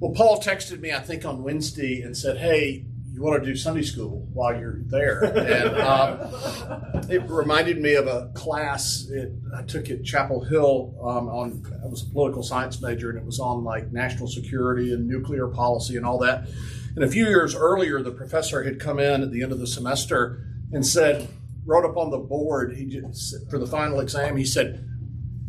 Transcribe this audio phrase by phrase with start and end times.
[0.00, 3.54] Well, Paul texted me, I think, on Wednesday and said, "Hey, you want to do
[3.54, 9.62] Sunday school while you're there?" And um, it reminded me of a class it, I
[9.62, 11.80] took at Chapel Hill um, on.
[11.84, 15.48] I was a political science major, and it was on like national security and nuclear
[15.48, 16.48] policy and all that.
[16.96, 19.66] And a few years earlier, the professor had come in at the end of the
[19.66, 21.28] semester and said,
[21.64, 24.36] wrote up on the board he just, for the final exam.
[24.36, 24.89] He said,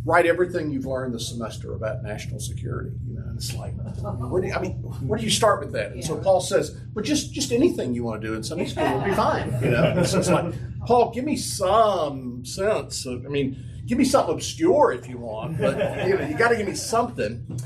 [0.04, 2.92] write everything you've learned this semester about national security.
[3.08, 4.74] You know, and it's like, where do you, I mean,
[5.06, 5.92] where do you start with that?
[5.92, 8.84] And so Paul says, well, just just anything you want to do in Sunday school
[8.92, 9.54] will be fine.
[9.62, 10.54] You know, so it's like,
[10.86, 13.06] Paul, give me some sense.
[13.06, 16.50] Of, I mean, give me something obscure if you want, but you know, you got
[16.50, 17.60] to give me something.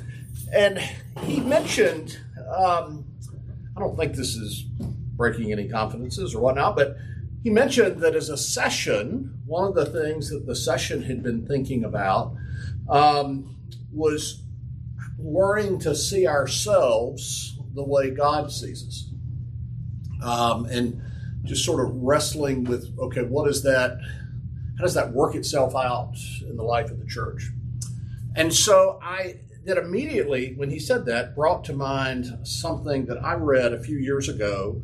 [0.54, 0.80] And
[1.24, 2.20] he mentioned,
[2.56, 3.06] um,
[3.76, 4.64] I don't think this is
[5.16, 6.98] breaking any confidences or whatnot, but
[7.46, 11.46] he mentioned that as a session, one of the things that the session had been
[11.46, 12.34] thinking about
[12.90, 13.56] um,
[13.94, 14.42] was
[15.20, 19.12] learning to see ourselves the way God sees us.
[20.28, 21.00] Um, and
[21.44, 24.00] just sort of wrestling with okay, what is that?
[24.80, 26.16] How does that work itself out
[26.50, 27.52] in the life of the church?
[28.36, 33.36] And so I that immediately, when he said that, brought to mind something that I
[33.36, 34.82] read a few years ago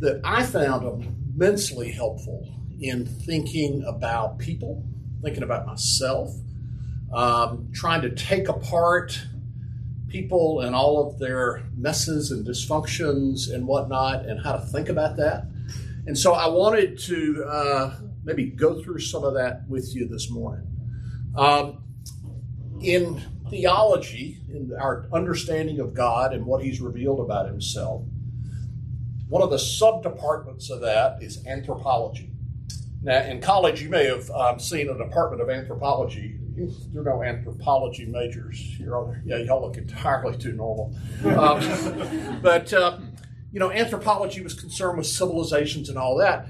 [0.00, 2.48] that I found immensely helpful
[2.80, 4.84] in thinking about people,
[5.22, 6.30] thinking about myself,
[7.12, 9.20] um, trying to take apart
[10.08, 15.16] people and all of their messes and dysfunctions and whatnot, and how to think about
[15.16, 15.44] that.
[16.06, 20.30] And so I wanted to uh, maybe go through some of that with you this
[20.30, 20.66] morning.
[21.36, 21.84] Um,
[22.82, 28.02] in theology, in our understanding of God and what He's revealed about Himself,
[29.32, 32.30] one of the subdepartments of that is anthropology.
[33.00, 36.38] Now, in college, you may have um, seen a department of anthropology.
[36.92, 38.78] There are no anthropology majors.
[38.78, 40.94] You're yeah, y'all look entirely too normal.
[41.24, 42.98] Um, but, uh,
[43.50, 46.48] you know, anthropology was concerned with civilizations and all that.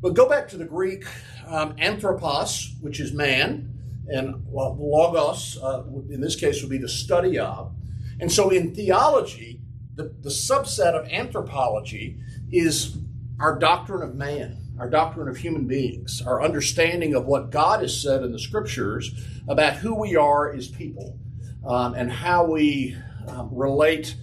[0.00, 1.04] But go back to the Greek
[1.46, 3.70] um, anthropos, which is man,
[4.06, 7.70] and well, logos, uh, in this case, would be the study of.
[8.18, 9.60] And so in theology,
[9.98, 12.16] the, the subset of anthropology
[12.52, 12.96] is
[13.40, 18.00] our doctrine of man, our doctrine of human beings, our understanding of what God has
[18.00, 19.12] said in the scriptures
[19.48, 21.18] about who we are as people
[21.66, 24.14] um, and how we um, relate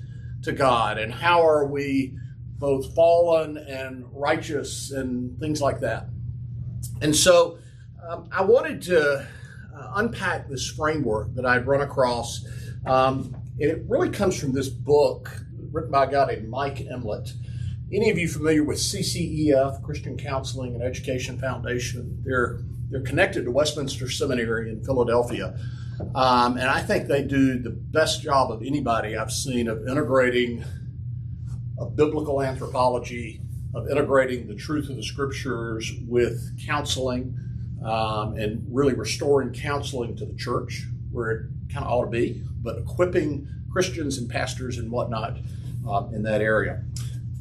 [0.43, 2.17] to God and how are we
[2.57, 6.07] both fallen and righteous and things like that.
[7.01, 7.57] And so
[8.07, 9.27] um, I wanted to
[9.77, 12.45] uh, unpack this framework that I'd run across.
[12.85, 15.44] Um, and it really comes from this book
[15.75, 17.33] written by a guy named Mike Emlet.
[17.91, 22.23] Any of you familiar with CCEF, Christian Counseling and Education Foundation?
[22.25, 25.59] They're they're connected to Westminster Seminary in Philadelphia,
[26.15, 30.63] um, and I think they do the best job of anybody I've seen of integrating
[31.79, 33.41] a biblical anthropology,
[33.73, 37.37] of integrating the truth of the scriptures with counseling,
[37.83, 42.43] um, and really restoring counseling to the church where it kind of ought to be,
[42.61, 45.37] but equipping Christians and pastors and whatnot
[45.87, 46.83] um, in that area.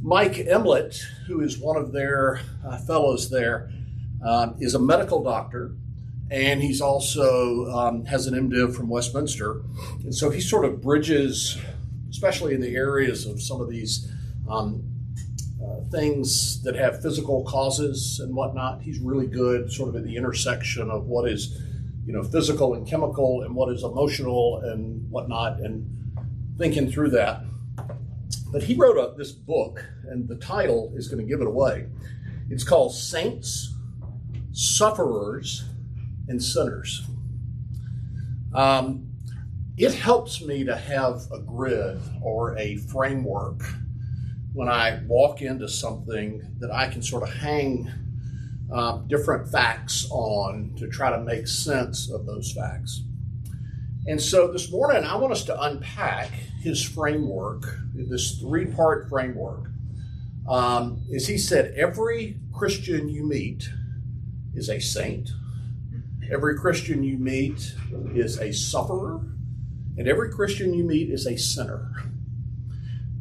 [0.02, 3.70] Mike Emlet, who is one of their uh, fellows there,
[4.22, 5.74] um, is a medical doctor,
[6.30, 9.62] and he's also um, has an MDiv from Westminster,
[10.02, 11.58] and so he sort of bridges,
[12.10, 14.10] especially in the areas of some of these
[14.48, 14.82] um,
[15.62, 18.82] uh, things that have physical causes and whatnot.
[18.82, 21.62] He's really good, sort of at the intersection of what is,
[22.04, 25.88] you know, physical and chemical, and what is emotional and whatnot, and
[26.58, 27.42] thinking through that.
[28.54, 31.88] But he wrote up this book, and the title is going to give it away.
[32.48, 33.74] It's called Saints,
[34.52, 35.64] Sufferers,
[36.28, 37.04] and Sinners.
[38.54, 39.08] Um,
[39.76, 43.60] it helps me to have a grid or a framework
[44.52, 47.90] when I walk into something that I can sort of hang
[48.72, 53.02] uh, different facts on to try to make sense of those facts.
[54.06, 56.28] And so this morning, I want us to unpack
[56.60, 59.70] his framework, this three part framework.
[60.46, 63.70] Um, is he said, every Christian you meet
[64.54, 65.30] is a saint,
[66.30, 67.74] every Christian you meet
[68.14, 69.20] is a sufferer,
[69.96, 71.90] and every Christian you meet is a sinner.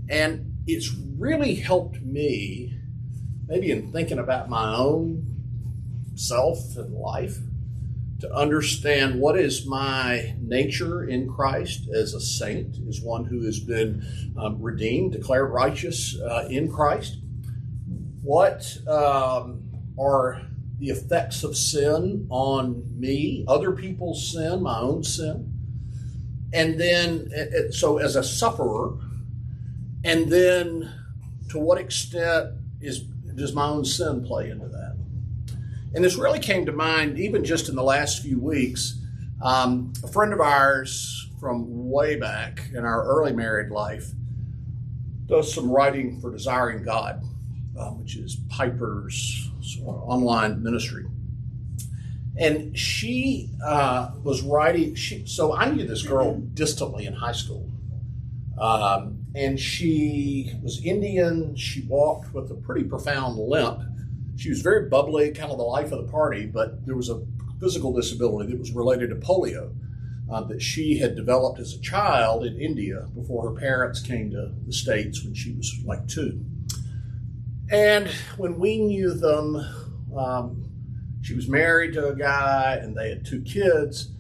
[0.09, 2.77] And it's really helped me,
[3.47, 5.25] maybe in thinking about my own
[6.15, 7.37] self and life
[8.23, 13.59] to understand what is my nature in Christ as a saint, as one who has
[13.59, 14.01] been
[14.37, 17.17] um, redeemed, declared righteous uh, in Christ.
[18.21, 19.61] What um,
[19.99, 20.41] are
[20.79, 25.51] the effects of sin on me, other people's sin, my own sin?
[26.53, 27.29] And then,
[27.71, 28.99] so as a sufferer,
[30.03, 30.91] And then
[31.49, 33.01] to what extent is
[33.35, 34.97] does my own sin play into that?
[35.93, 38.99] And this really came to mind even just in the last few weeks.
[39.43, 44.11] Um, a friend of ours from way back in our early married life
[45.25, 47.21] does some writing for Desiring God,
[47.77, 49.49] uh, which is Piper's
[49.85, 51.05] online ministry.
[52.37, 54.95] And she uh, was writing.
[54.95, 57.69] She, so I knew this girl distantly in high school.
[58.59, 61.55] Um, and she was Indian.
[61.55, 63.81] She walked with a pretty profound limp.
[64.35, 67.23] She was very bubbly, kind of the life of the party, but there was a
[67.59, 69.73] physical disability that was related to polio
[70.31, 74.51] uh, that she had developed as a child in India before her parents came to
[74.65, 76.43] the States when she was like two.
[77.69, 78.07] And
[78.37, 79.57] when we knew them,
[80.15, 80.69] um,
[81.21, 84.11] she was married to a guy and they had two kids.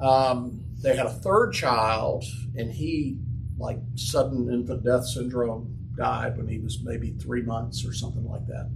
[0.00, 2.24] Um, they had a third child,
[2.56, 3.16] and he
[3.56, 8.46] like sudden infant death syndrome, died when he was maybe three months or something like
[8.46, 8.70] that.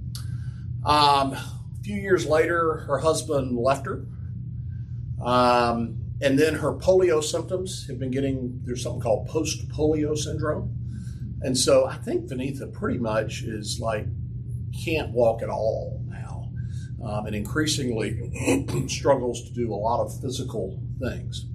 [0.87, 4.07] Um, a few years later, her husband left her.
[5.23, 10.73] Um, and then her polio symptoms have been getting, there's something called post polio syndrome.
[11.43, 14.07] And so I think Vaneetha pretty much is like,
[14.85, 16.51] can't walk at all now,
[17.05, 18.31] um, and increasingly
[18.89, 21.47] struggles to do a lot of physical things.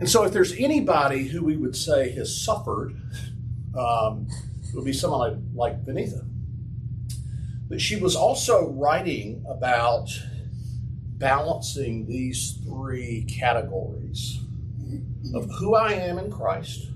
[0.00, 2.96] And so, if there's anybody who we would say has suffered,
[3.78, 4.26] um,
[4.62, 5.84] it would be someone like, like.
[7.74, 10.08] But she was also writing about
[11.18, 14.38] balancing these three categories
[15.34, 16.86] of who I am in Christ.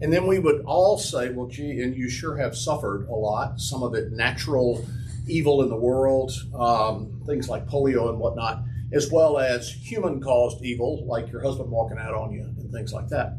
[0.00, 3.60] And then we would all say, well, gee, and you sure have suffered a lot,
[3.60, 4.82] some of it natural
[5.28, 8.62] evil in the world, um, things like polio and whatnot
[8.94, 12.94] as well as human caused evil, like your husband walking out on you and things
[12.94, 13.36] like that.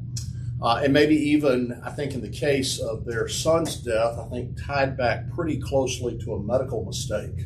[0.59, 4.59] Uh, and maybe even, I think, in the case of their son's death, I think
[4.59, 7.45] tied back pretty closely to a medical mistake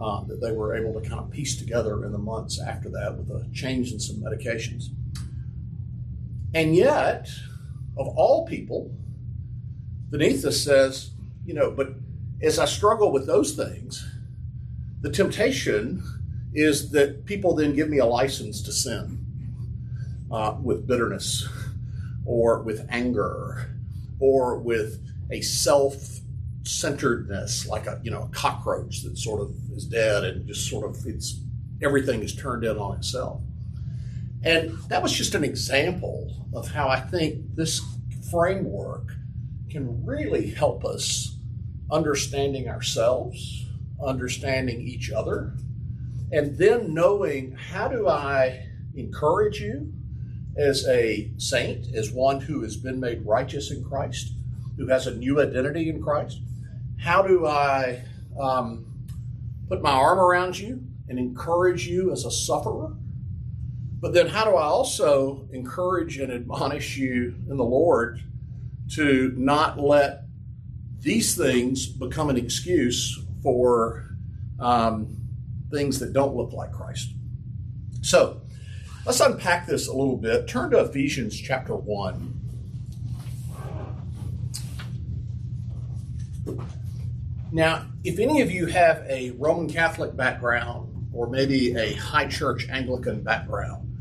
[0.00, 3.18] uh, that they were able to kind of piece together in the months after that
[3.18, 4.84] with a change in some medications.
[6.54, 7.28] And yet,
[7.98, 8.96] of all people,
[10.08, 11.10] Vaneetha says,
[11.44, 11.90] you know, but
[12.40, 14.06] as I struggle with those things,
[15.02, 16.02] the temptation
[16.54, 19.18] is that people then give me a license to sin
[20.30, 21.46] uh, with bitterness
[22.28, 23.70] or with anger
[24.20, 25.02] or with
[25.32, 26.20] a self
[26.62, 30.84] centeredness like a you know a cockroach that sort of is dead and just sort
[30.84, 31.40] of it's
[31.82, 33.40] everything is turned in on itself.
[34.44, 37.80] And that was just an example of how i think this
[38.30, 39.14] framework
[39.70, 41.36] can really help us
[41.90, 43.66] understanding ourselves
[44.00, 45.54] understanding each other
[46.30, 49.92] and then knowing how do I encourage you
[50.58, 54.32] as a saint, as one who has been made righteous in Christ,
[54.76, 56.40] who has a new identity in Christ?
[56.98, 58.02] How do I
[58.38, 58.86] um,
[59.68, 62.94] put my arm around you and encourage you as a sufferer?
[64.00, 68.22] But then, how do I also encourage and admonish you in the Lord
[68.94, 70.24] to not let
[71.00, 74.16] these things become an excuse for
[74.58, 75.16] um,
[75.70, 77.10] things that don't look like Christ.
[78.02, 78.40] So
[79.08, 80.46] let's unpack this a little bit.
[80.46, 82.40] Turn to Ephesians chapter 1.
[87.50, 92.68] Now, if any of you have a Roman Catholic background or maybe a high church
[92.68, 93.96] Anglican background,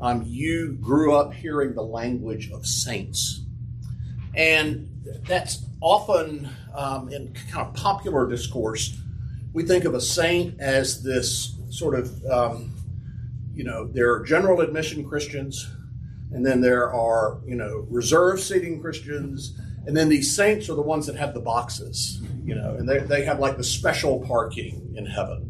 [0.00, 3.40] um, you grew up hearing the language of saints.
[4.36, 4.88] And
[5.26, 8.96] that's often um, in kind of popular discourse
[9.52, 12.72] we think of a saint as this sort of, um,
[13.54, 15.68] you know, there are general admission Christians,
[16.32, 20.82] and then there are, you know, reserve seating Christians, and then these saints are the
[20.82, 24.94] ones that have the boxes, you know, and they, they have like the special parking
[24.96, 25.48] in heaven.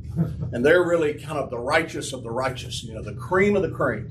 [0.53, 3.63] And they're really kind of the righteous of the righteous, you know, the cream of
[3.63, 4.11] the cream.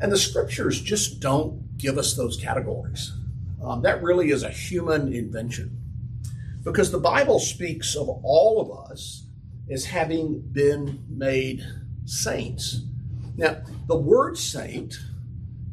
[0.00, 3.12] And the scriptures just don't give us those categories.
[3.62, 5.76] Um, that really is a human invention.
[6.62, 9.24] Because the Bible speaks of all of us
[9.70, 11.64] as having been made
[12.08, 12.80] saints.
[13.36, 14.98] Now, the word saint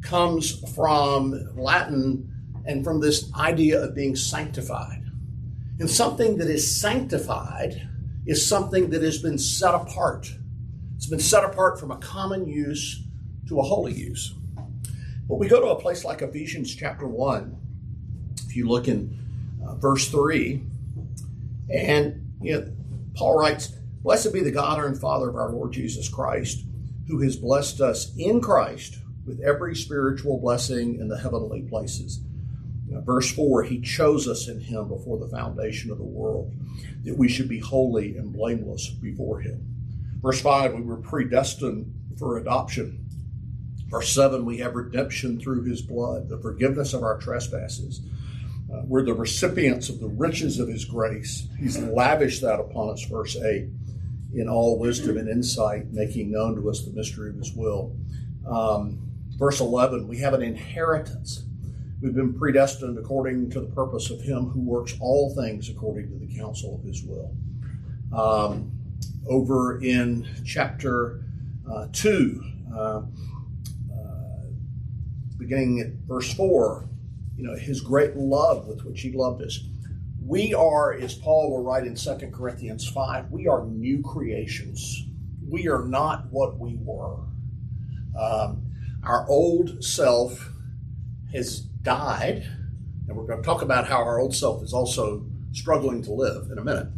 [0.02, 2.32] comes from Latin
[2.66, 5.02] and from this idea of being sanctified.
[5.78, 7.88] And something that is sanctified
[8.26, 10.30] is something that has been set apart.
[10.96, 13.02] It's been set apart from a common use
[13.48, 14.34] to a holy use.
[15.28, 17.56] But we go to a place like Ephesians chapter 1.
[18.46, 19.18] If you look in
[19.66, 20.62] uh, verse 3,
[21.72, 22.72] and you know,
[23.14, 23.72] Paul writes,
[24.06, 26.64] Blessed be the God and Father of our Lord Jesus Christ,
[27.08, 32.20] who has blessed us in Christ with every spiritual blessing in the heavenly places,
[32.88, 36.54] verse 4 He chose us in Him before the foundation of the world,
[37.02, 39.60] that we should be holy and blameless before Him.
[40.22, 43.04] Verse 5 We were predestined for adoption.
[43.88, 48.02] Verse 7 We have redemption through His blood, the forgiveness of our trespasses.
[48.72, 51.48] Uh, we're the recipients of the riches of His grace.
[51.58, 53.68] He's lavished that upon us, verse 8,
[54.34, 57.96] in all wisdom and insight, making known to us the mystery of His will.
[58.46, 59.00] Um,
[59.38, 61.46] verse 11 We have an inheritance
[62.00, 66.18] We've been predestined according to the purpose of Him who works all things according to
[66.18, 67.34] the counsel of His will.
[68.12, 68.70] Um,
[69.26, 71.24] over in chapter
[71.70, 73.02] uh, 2, uh, uh,
[75.38, 76.86] beginning at verse 4,
[77.36, 79.58] you know, His great love with which He loved us.
[80.26, 85.04] We are, as Paul will write in 2 Corinthians 5, we are new creations.
[85.48, 87.18] We are not what we were.
[88.18, 88.64] Um,
[89.04, 90.50] our old self
[91.32, 92.44] has died,
[93.06, 96.50] and we're going to talk about how our old self is also struggling to live
[96.50, 96.88] in a minute.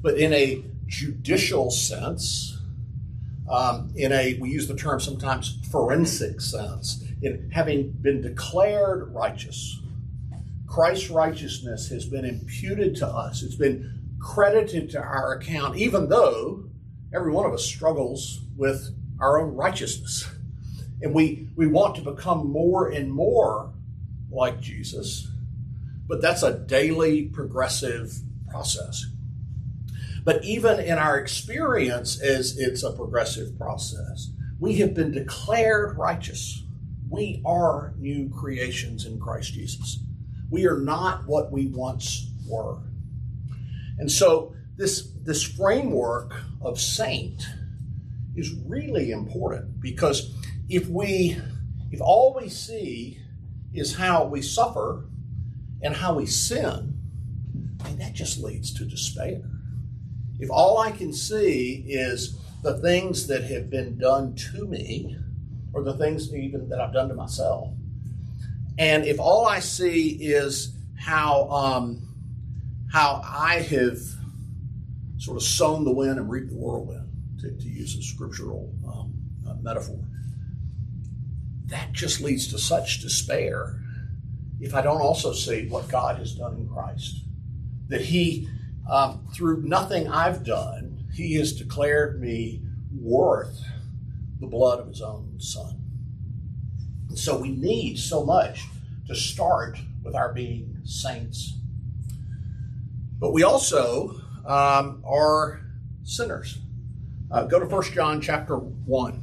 [0.00, 2.58] But in a judicial sense,
[3.50, 9.78] um, in a, we use the term sometimes forensic sense, in having been declared righteous,
[10.76, 13.42] Christ's righteousness has been imputed to us.
[13.42, 16.64] It's been credited to our account, even though
[17.14, 20.28] every one of us struggles with our own righteousness.
[21.00, 23.72] And we, we want to become more and more
[24.30, 25.30] like Jesus,
[26.06, 28.12] but that's a daily progressive
[28.50, 29.06] process.
[30.24, 34.28] But even in our experience, as it's a progressive process,
[34.60, 36.64] we have been declared righteous.
[37.08, 40.00] We are new creations in Christ Jesus.
[40.50, 42.78] We are not what we once were.
[43.98, 47.46] And so this, this framework of saint
[48.34, 50.34] is really important because
[50.68, 51.40] if we
[51.92, 53.20] if all we see
[53.72, 55.06] is how we suffer
[55.82, 56.98] and how we sin,
[57.80, 59.42] I mean, that just leads to despair.
[60.38, 65.16] If all I can see is the things that have been done to me,
[65.72, 67.72] or the things even that I've done to myself,
[68.78, 72.02] and if all I see is how um,
[72.92, 73.98] how I have
[75.18, 77.08] sort of sown the wind and reaped the whirlwind,
[77.40, 79.14] to, to use a scriptural um,
[79.48, 79.98] uh, metaphor,
[81.66, 83.80] that just leads to such despair
[84.60, 87.24] if I don't also see what God has done in Christ.
[87.88, 88.48] That He,
[88.90, 92.62] um, through nothing I've done, He has declared me
[92.94, 93.60] worth
[94.40, 95.85] the blood of His own Son.
[97.16, 98.64] So we need so much
[99.08, 101.54] to start with our being saints.
[103.18, 105.60] But we also um, are
[106.04, 106.58] sinners.
[107.30, 109.22] Uh, go to 1 John chapter 1.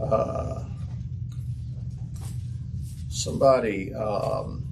[0.00, 0.64] Uh,
[3.08, 4.64] somebody, um,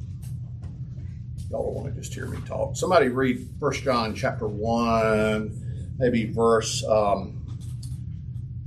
[1.50, 2.76] y'all don't want to just hear me talk.
[2.76, 7.44] Somebody read First John chapter 1, maybe verse, um,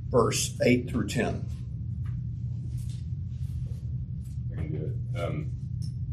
[0.10, 1.46] verse 8 through 10.
[4.52, 5.09] I can do it.
[5.20, 5.52] Um,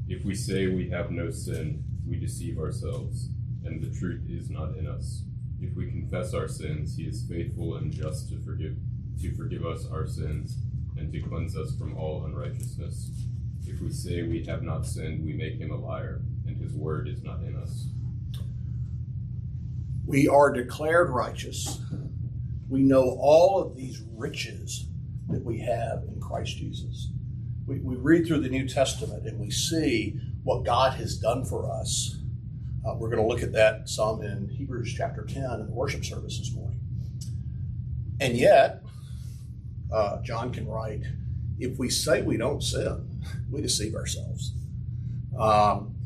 [0.08, 3.28] if we say we have no sin, we deceive ourselves,
[3.64, 5.22] and the truth is not in us.
[5.60, 8.76] If we confess our sins, he is faithful and just to forgive
[9.20, 10.58] to forgive us our sins
[10.98, 13.10] and to cleanse us from all unrighteousness.
[13.66, 17.08] If we say we have not sinned, we make him a liar, and his word
[17.08, 17.86] is not in us.
[20.04, 21.80] We are declared righteous.
[22.68, 24.86] We know all of these riches
[25.28, 27.10] that we have in Christ Jesus.
[27.66, 31.70] We, we read through the New Testament and we see what God has done for
[31.70, 32.16] us.
[32.87, 36.04] Uh, we're going to look at that some in Hebrews chapter 10 in the worship
[36.04, 36.80] service this morning.
[38.20, 38.82] And yet,
[39.92, 41.02] uh, John can write,
[41.58, 44.52] if we say we don't sin, we deceive ourselves.
[45.37, 45.96] Um,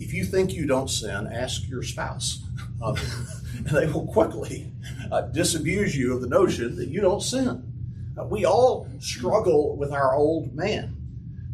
[0.00, 2.40] if you think you don't sin, ask your spouse.
[2.82, 2.96] Um,
[3.58, 4.72] and they will quickly
[5.12, 7.71] uh, disabuse you of the notion that you don't sin.
[8.18, 10.96] Uh, we all struggle with our old man.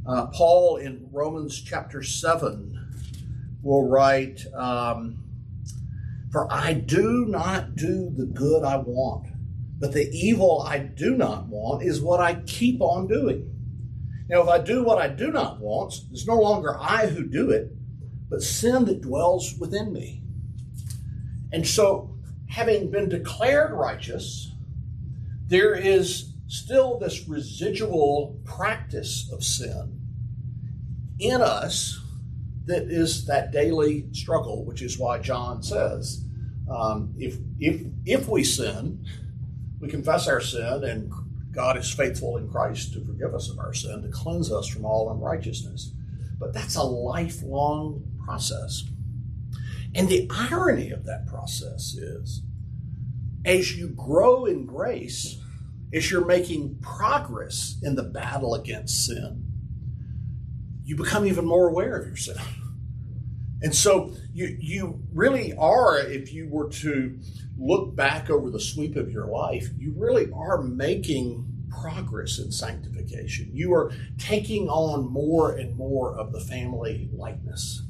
[0.06, 2.74] Uh, Paul in Romans chapter 7
[3.62, 5.22] will write, um,
[6.32, 9.28] For I do not do the good I want,
[9.78, 13.54] but the evil I do not want is what I keep on doing.
[14.28, 17.50] Now, if I do what I do not want, it's no longer I who do
[17.50, 17.70] it,
[18.28, 20.22] but sin that dwells within me.
[21.52, 22.14] And so,
[22.48, 24.52] having been declared righteous,
[25.46, 30.00] there is still this residual practice of sin
[31.20, 32.00] in us
[32.64, 36.24] that is that daily struggle, which is why John says,
[36.70, 39.04] um, if, if, if we sin,
[39.80, 41.12] we confess our sin and
[41.52, 44.84] God is faithful in Christ to forgive us of our sin, to cleanse us from
[44.84, 45.92] all unrighteousness.
[46.38, 48.84] but that's a lifelong process.
[49.94, 52.42] And the irony of that process is
[53.44, 55.38] as you grow in grace,
[55.92, 59.44] as you're making progress in the battle against sin,
[60.84, 62.36] you become even more aware of your sin.
[63.60, 67.18] And so you you really are, if you were to
[67.58, 73.50] look back over the sweep of your life, you really are making progress in sanctification.
[73.52, 77.82] You are taking on more and more of the family likeness.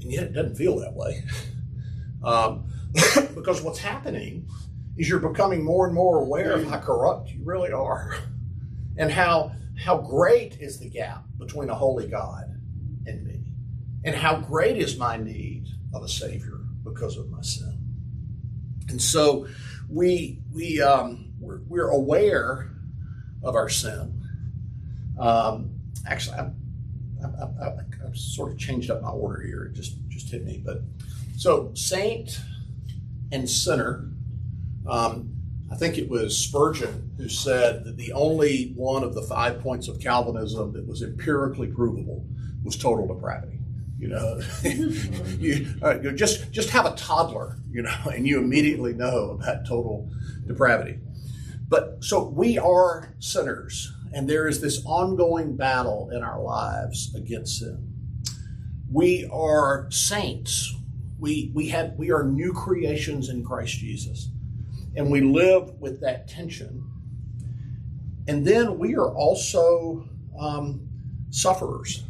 [0.00, 1.24] And yet it doesn't feel that way.
[2.24, 2.64] Um,
[3.36, 4.48] because what's happening
[4.96, 8.16] is you're becoming more and more aware of how corrupt you really are
[8.96, 12.44] and how how great is the gap between a holy God
[13.06, 13.44] and me
[14.04, 17.78] and how great is my need of a savior because of my sin.
[18.88, 19.46] And so
[19.88, 22.70] we we um, we're, we're aware
[23.42, 24.22] of our sin.
[25.18, 25.70] Um,
[26.08, 26.50] actually I,
[27.22, 29.64] I, I, I sort of changed up my order here.
[29.64, 30.62] It just just hit me.
[30.64, 30.82] But
[31.36, 32.40] so saint
[33.30, 34.10] and sinner
[34.88, 35.36] um,
[35.70, 39.88] I think it was Spurgeon who said that the only one of the five points
[39.88, 42.24] of Calvinism that was empirically provable
[42.62, 43.58] was total depravity.
[43.98, 44.40] You know,
[45.38, 50.08] you, uh, just just have a toddler, you know, and you immediately know about total
[50.46, 50.98] depravity.
[51.68, 57.58] But so we are sinners, and there is this ongoing battle in our lives against
[57.58, 57.92] sin.
[58.92, 60.74] We are saints.
[61.18, 64.30] We we have we are new creations in Christ Jesus
[64.96, 66.82] and we live with that tension.
[68.28, 70.88] And then we are also um,
[71.30, 72.02] sufferers.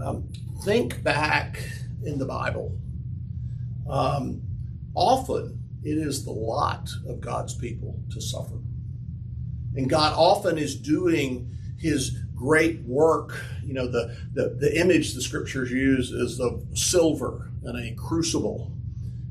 [0.00, 0.28] Um,
[0.64, 1.60] think back
[2.04, 2.76] in the Bible.
[3.88, 4.42] Um,
[4.94, 8.58] often it is the lot of God's people to suffer.
[9.74, 13.44] And God often is doing his great work.
[13.64, 18.72] You know, the, the, the image the scriptures use is of silver in a crucible.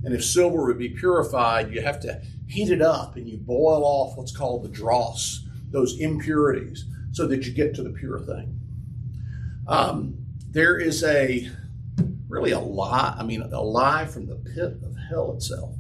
[0.04, 3.84] And if silver would be purified, you have to heat it up and you boil
[3.84, 8.60] off what's called the dross, those impurities, so that you get to the pure thing.
[9.68, 10.18] Um,
[10.50, 11.50] there is a
[12.30, 15.76] really a lie, I mean, a lie from the pit of hell itself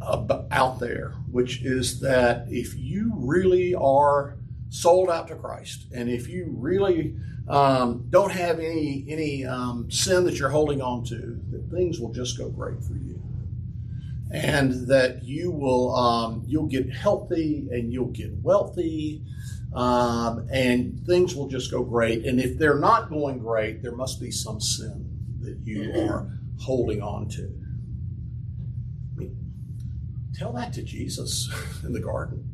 [0.00, 4.36] uh, out there, which is that if you really are
[4.70, 7.16] sold out to Christ and if you really
[7.48, 12.12] um, don't have any any um, sin that you're holding on to, that things will
[12.12, 13.17] just go great for you
[14.30, 19.22] and that you will um, you'll get healthy and you'll get wealthy
[19.74, 22.24] um, and things will just go great.
[22.26, 25.08] And if they're not going great there must be some sin
[25.40, 27.44] that you are holding on to.
[29.14, 29.36] I mean,
[30.34, 31.48] tell that to jesus
[31.84, 32.44] in the garden.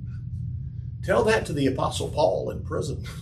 [1.03, 3.05] Tell that to the apostle paul in prison.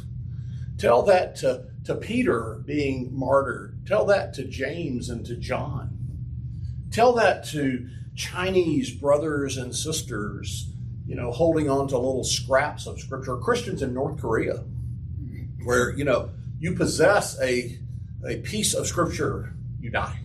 [0.78, 3.86] Tell that to, to peter being martyred.
[3.86, 5.96] Tell that to james and to john.
[6.90, 10.70] Tell that to Chinese brothers and sisters,
[11.06, 14.64] you know, holding on to little scraps of scripture, Christians in North Korea,
[15.64, 17.78] where, you know, you possess a,
[18.26, 20.18] a piece of scripture, you die.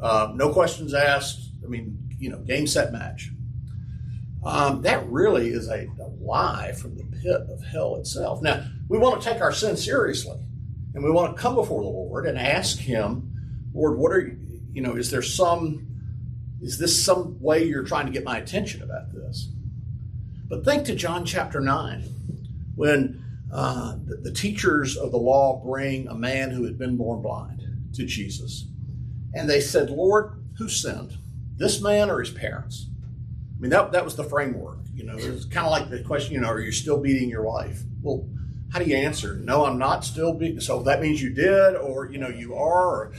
[0.00, 1.40] Um, no questions asked.
[1.64, 3.30] I mean, you know, game, set, match.
[4.44, 8.40] Um, that really is a, a lie from the pit of hell itself.
[8.40, 10.38] Now, we want to take our sin seriously,
[10.94, 13.30] and we want to come before the Lord and ask Him,
[13.74, 14.38] Lord, what are you,
[14.72, 15.87] you know, is there some
[16.60, 19.48] is this some way you're trying to get my attention about this?
[20.48, 22.02] But think to John chapter 9,
[22.74, 27.62] when uh, the, teachers of the law bring a man who had been born blind
[27.94, 28.66] to Jesus.
[29.34, 31.16] And they said, Lord, who sinned?
[31.56, 32.86] This man or his parents?
[33.56, 34.78] I mean, that, that was the framework.
[34.94, 37.30] You know, it was kind of like the question, you know, are you still beating
[37.30, 37.80] your wife?
[38.02, 38.28] Well,
[38.70, 39.36] how do you answer?
[39.36, 40.60] No, I'm not still beating.
[40.60, 42.86] So that means you did, or, you know, you are.
[42.86, 43.12] Or,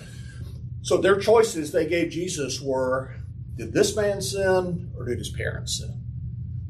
[0.81, 3.15] so their choices they gave Jesus were
[3.59, 6.01] did this man sin or did his parents sin?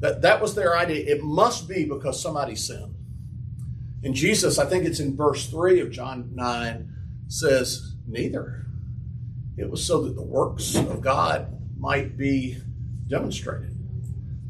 [0.00, 1.06] That, that was their idea.
[1.06, 2.96] It must be because somebody sinned.
[4.02, 6.92] And Jesus, I think it's in verse 3 of John 9,
[7.28, 8.66] says, Neither.
[9.56, 12.58] It was so that the works of God might be
[13.06, 13.76] demonstrated.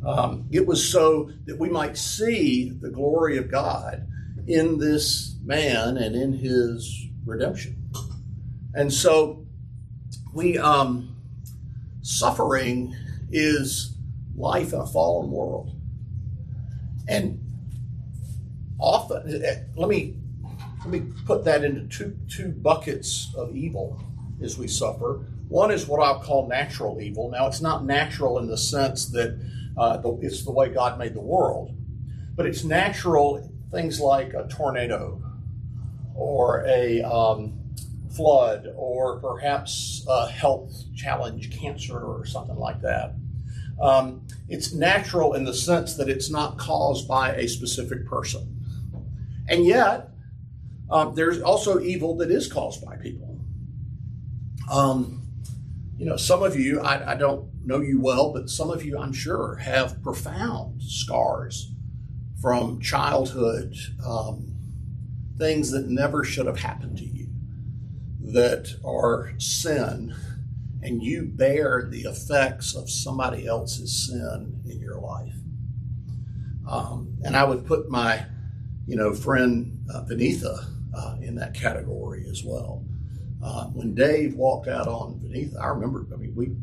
[0.07, 4.09] Um, it was so that we might see the glory of God
[4.46, 7.90] in this man and in his redemption.
[8.72, 9.44] And so
[10.33, 11.19] we um,
[12.11, 12.94] suffering
[13.31, 13.96] is
[14.37, 15.75] life in a fallen world.
[17.09, 17.40] And
[18.79, 19.42] often,
[19.77, 20.16] let me
[20.81, 24.03] let me put that into two two buckets of evil
[24.42, 25.27] as we suffer.
[25.49, 27.31] One is what I'll call natural evil.
[27.31, 29.38] Now, it's not natural in the sense that
[29.77, 31.75] uh, the, it's the way God made the world,
[32.37, 35.23] but it's natural things like a tornado
[36.14, 37.60] or a um,
[38.11, 43.14] flood or perhaps a health challenge, cancer or something like that.
[43.81, 48.57] Um, it's natural in the sense that it's not caused by a specific person.
[49.49, 50.11] And yet,
[50.90, 53.38] um, there's also evil that is caused by people.
[54.70, 55.23] Um,
[55.96, 58.99] you know, some of you, I, I, don't know you well, but some of you,
[58.99, 61.73] I'm sure, have profound scars
[62.40, 64.55] from childhood, um,
[65.37, 67.19] things that never should have happened to you,
[68.33, 70.14] that are sin,
[70.83, 75.35] and you bear the effects of somebody else's sin in your life.
[76.69, 78.27] Um, and I would put my,
[78.87, 80.05] you know, friend uh,
[80.95, 82.85] uh, in that category as well.
[83.43, 86.07] Uh, when Dave walked out on Vaneetha, I remember.
[86.12, 86.57] I mean, we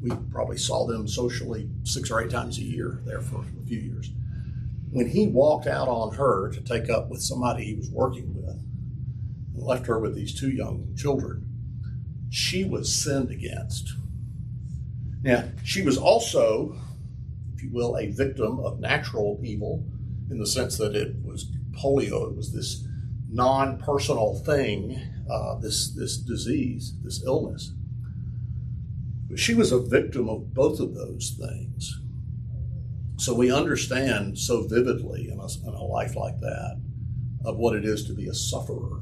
[0.00, 3.78] we probably saw them socially six or eight times a year there for a few
[3.78, 4.10] years.
[4.92, 8.56] When he walked out on her to take up with somebody he was working with,
[9.62, 11.46] left her with these two young children,
[12.30, 13.94] she was sinned against.
[15.22, 16.76] Now, she was also,
[17.54, 19.84] if you will, a victim of natural evil
[20.30, 22.30] in the sense that it was polio.
[22.30, 22.86] It was this
[23.28, 27.72] non personal thing, uh, this, this disease, this illness.
[29.28, 32.00] But she was a victim of both of those things.
[33.16, 36.80] So we understand so vividly in a, in a life like that
[37.44, 38.99] of what it is to be a sufferer.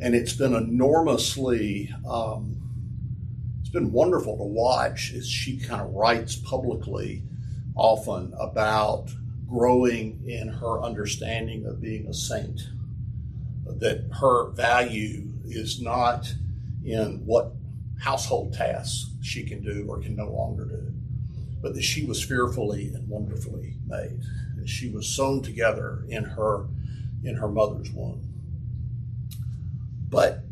[0.00, 2.56] And it's been enormously, um,
[3.60, 7.22] it's been wonderful to watch as she kind of writes publicly
[7.74, 9.08] often about
[9.48, 12.60] growing in her understanding of being a saint.
[13.64, 16.32] That her value is not
[16.84, 17.52] in what
[18.00, 20.92] household tasks she can do or can no longer do,
[21.60, 24.20] but that she was fearfully and wonderfully made.
[24.56, 26.66] And she was sewn together in her
[27.24, 28.35] in her mother's womb.
[30.08, 30.44] But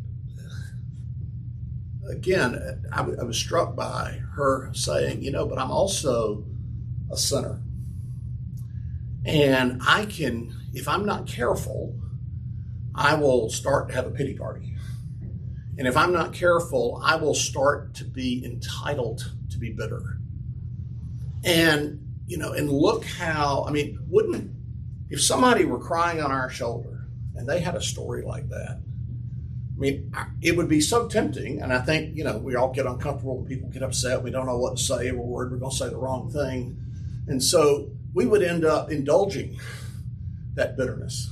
[2.09, 6.45] again, I, was struck by her saying, you know, but I'm also
[7.11, 7.61] a sinner.
[9.25, 11.95] And I can, if I'm not careful,
[12.93, 14.75] I will start to have a pity party.
[15.77, 20.19] And if I'm not careful, I will start to be entitled to be bitter.
[21.43, 24.51] And, you know, and look how, I mean, wouldn't,
[25.09, 28.79] if somebody were crying on our shoulder and they had a story like that,
[29.75, 31.61] I mean, it would be so tempting.
[31.61, 34.23] And I think, you know, we all get uncomfortable when people get upset.
[34.23, 35.11] We don't know what to say.
[35.11, 36.77] We're worried we're going to say the wrong thing.
[37.27, 39.59] And so we would end up indulging
[40.53, 41.29] that bitterness.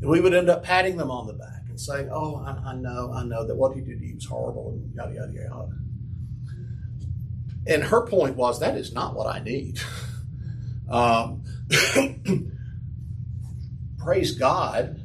[0.00, 2.74] And we would end up patting them on the back and saying, "Oh, I, I,
[2.74, 5.68] know, I know that what he did to you was horrible," and yada yada yada.
[7.66, 9.78] And her point was that is not what I need.
[10.90, 11.42] um,
[13.98, 14.99] praise God,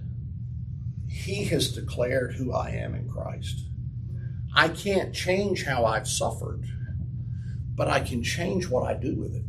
[1.26, 3.66] He has declared who I am in Christ.
[4.56, 6.64] I can't change how I've suffered,
[7.74, 9.46] but I can change what I do with it.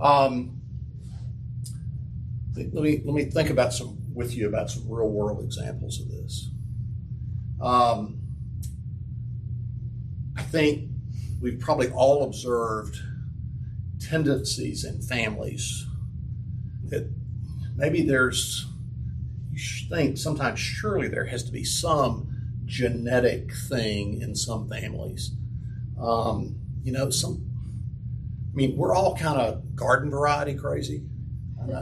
[0.00, 0.60] Um,
[2.54, 6.08] let me let me think about some with you about some real world examples of
[6.10, 6.50] this.
[7.60, 8.20] Um,
[10.36, 10.90] I think
[11.40, 12.98] we've probably all observed
[14.00, 15.86] tendencies in families
[16.84, 17.10] that
[17.76, 18.66] maybe there's,
[19.88, 22.28] think sometimes surely there has to be some
[22.66, 25.32] genetic thing in some families.
[26.00, 27.44] Um, you know, some,
[28.52, 31.02] I mean, we're all kind of garden variety crazy,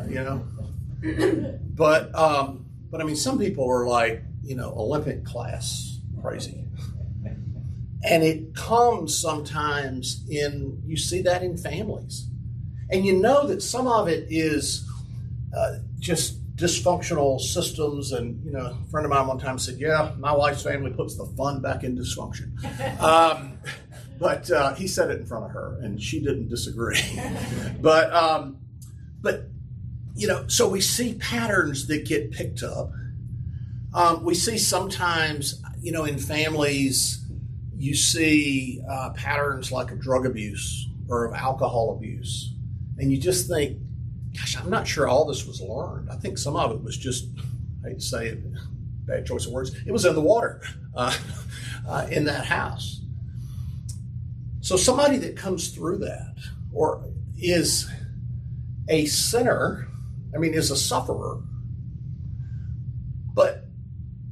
[0.09, 0.45] you know?
[1.75, 6.64] But um, but I mean, some people are like you know Olympic class crazy,
[8.03, 12.27] and it comes sometimes in you see that in families,
[12.91, 14.88] and you know that some of it is
[15.57, 18.12] uh, just dysfunctional systems.
[18.12, 21.16] And you know, a friend of mine one time said, "Yeah, my wife's family puts
[21.16, 22.53] the fun back in dysfunction."
[23.01, 23.59] Um,
[24.18, 27.01] but uh, he said it in front of her, and she didn't disagree.
[27.81, 28.59] but um,
[29.21, 29.44] but
[30.16, 32.90] you know, so we see patterns that get picked up.
[33.94, 37.25] Um, we see sometimes, you know, in families,
[37.77, 42.53] you see uh, patterns like of drug abuse or of alcohol abuse.
[42.99, 43.79] And you just think,
[44.37, 46.11] gosh, I'm not sure all this was learned.
[46.11, 47.29] I think some of it was just,
[47.85, 48.41] I hate to say it,
[49.07, 50.62] bad choice of words, it was in the water
[50.95, 51.17] uh,
[51.88, 53.01] uh, in that house.
[54.61, 56.35] So somebody that comes through that
[56.73, 57.05] or
[57.38, 57.88] is
[58.88, 59.88] a sinner
[60.35, 61.41] I mean, is a sufferer,
[63.35, 63.64] but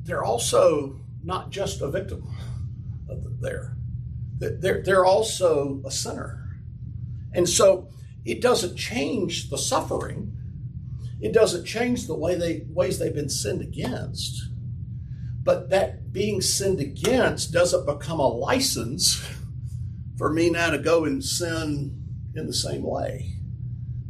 [0.03, 2.33] they're also not just a victim
[3.41, 3.77] there.
[4.39, 6.59] They're, they're also a sinner.
[7.33, 7.89] And so
[8.27, 10.33] it doesn't change the suffering.
[11.21, 14.51] it doesn't change the way they ways they've been sinned against.
[15.43, 19.25] But that being sinned against doesn't become a license
[20.19, 22.03] for me now to go and sin
[22.35, 23.37] in the same way.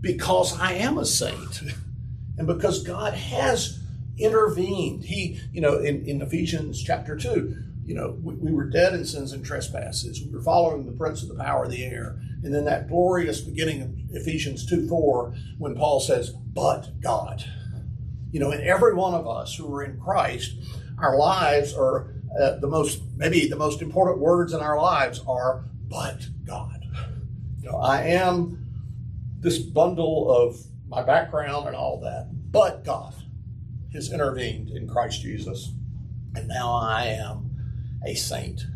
[0.01, 1.63] Because I am a saint.
[2.39, 3.81] And because God has
[4.19, 5.05] intervened.
[5.05, 7.55] He, you know, in, in Ephesians chapter 2,
[7.87, 10.21] you know, we, we, were dead in sins and trespasses.
[10.21, 12.19] We were following the prince of the power of the air.
[12.43, 17.45] And then that glorious beginning of Ephesians 2 4, when Paul says, but God.
[18.33, 20.57] You know, in every one of us who are in Christ,
[20.99, 25.67] our lives are uh, the most, maybe the most important words in our lives are,
[25.89, 26.85] but God.
[27.61, 28.67] You know, I am
[29.39, 30.57] this bundle of
[30.89, 33.15] my background and all that, but God
[33.93, 35.73] has intervened in Christ Jesus,
[36.35, 37.46] and now I am
[38.07, 38.67] a saint.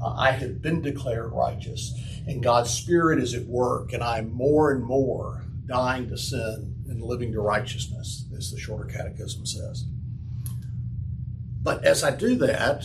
[0.00, 1.94] Uh, I have been declared righteous,
[2.26, 7.02] and God's Spirit is at work, and I'm more and more dying to sin and
[7.02, 9.84] living to righteousness, as the Shorter Catechism says.
[11.62, 12.84] But as I do that,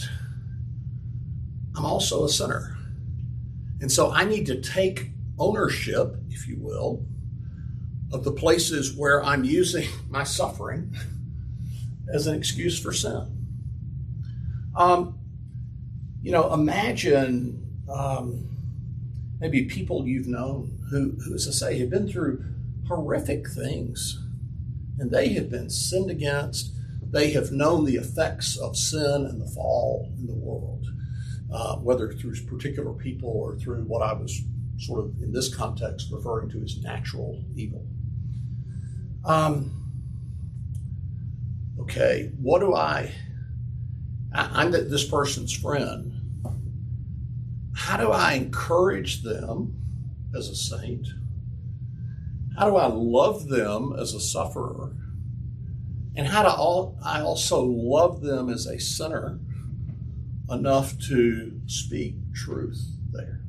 [1.76, 2.78] I'm also a sinner.
[3.80, 7.06] And so I need to take ownership, if you will,
[8.12, 10.94] of the places where I'm using my suffering
[12.14, 13.30] as an excuse for sin.
[14.76, 15.20] Um,
[16.24, 18.48] you know, imagine um,
[19.40, 22.44] maybe people you've known who, who, as I say, have been through
[22.88, 24.20] horrific things
[24.98, 26.72] and they have been sinned against.
[27.02, 30.88] They have known the effects of sin and the fall in the world,
[31.54, 34.42] uh, whether through particular people or through what I was
[34.78, 37.86] sort of in this context referring to as natural evil.
[39.26, 39.92] Um,
[41.80, 43.14] okay, what do I,
[44.34, 46.13] I am this person's friend.
[47.74, 49.76] How do I encourage them
[50.36, 51.08] as a saint?
[52.58, 54.94] How do I love them as a sufferer?
[56.16, 59.40] And how do all, I also love them as a sinner
[60.50, 63.42] enough to speak truth there?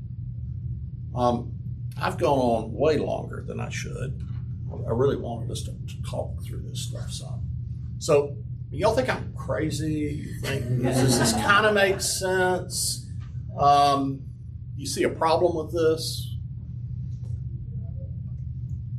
[1.15, 1.53] Um,
[2.01, 4.23] I've gone on way longer than I should.
[4.73, 7.43] I really wanted us to, to talk through this stuff some.
[7.99, 8.37] So,
[8.71, 10.25] y'all think I'm crazy?
[10.27, 13.04] You think does this kind of make sense?
[13.59, 14.23] Um,
[14.77, 16.35] you see a problem with this?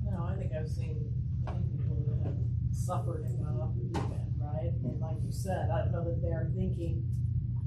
[0.04, 1.14] No, I think I've seen
[1.46, 2.38] many people that have
[2.72, 4.72] suffered and gone off the deep end, right?
[4.84, 7.04] And like you said, I don't know that they're thinking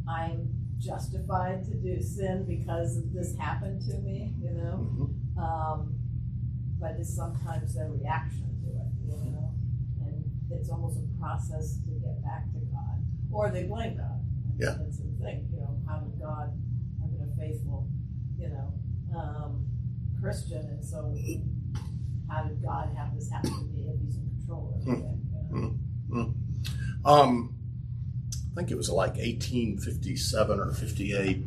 [0.09, 0.49] I'm
[0.79, 4.89] justified to do sin because this happened to me, you know?
[4.91, 5.39] Mm-hmm.
[5.39, 5.95] Um,
[6.81, 9.53] but it's sometimes their reaction to it, you know?
[10.07, 13.05] And it's almost a process to get back to God.
[13.31, 14.25] Or they blame God.
[14.57, 14.77] Yeah.
[14.81, 16.68] That's the thing, you know, how did God, I've been a
[17.39, 17.89] faithful,
[18.39, 18.73] you know,
[19.17, 19.67] um,
[20.21, 21.15] Christian, and so
[22.29, 25.27] how did God have this happen to me if he's in control of everything?
[25.33, 25.75] You know?
[26.11, 27.07] mm-hmm.
[27.07, 27.55] um,
[28.53, 31.45] I think it was like 1857 or 58.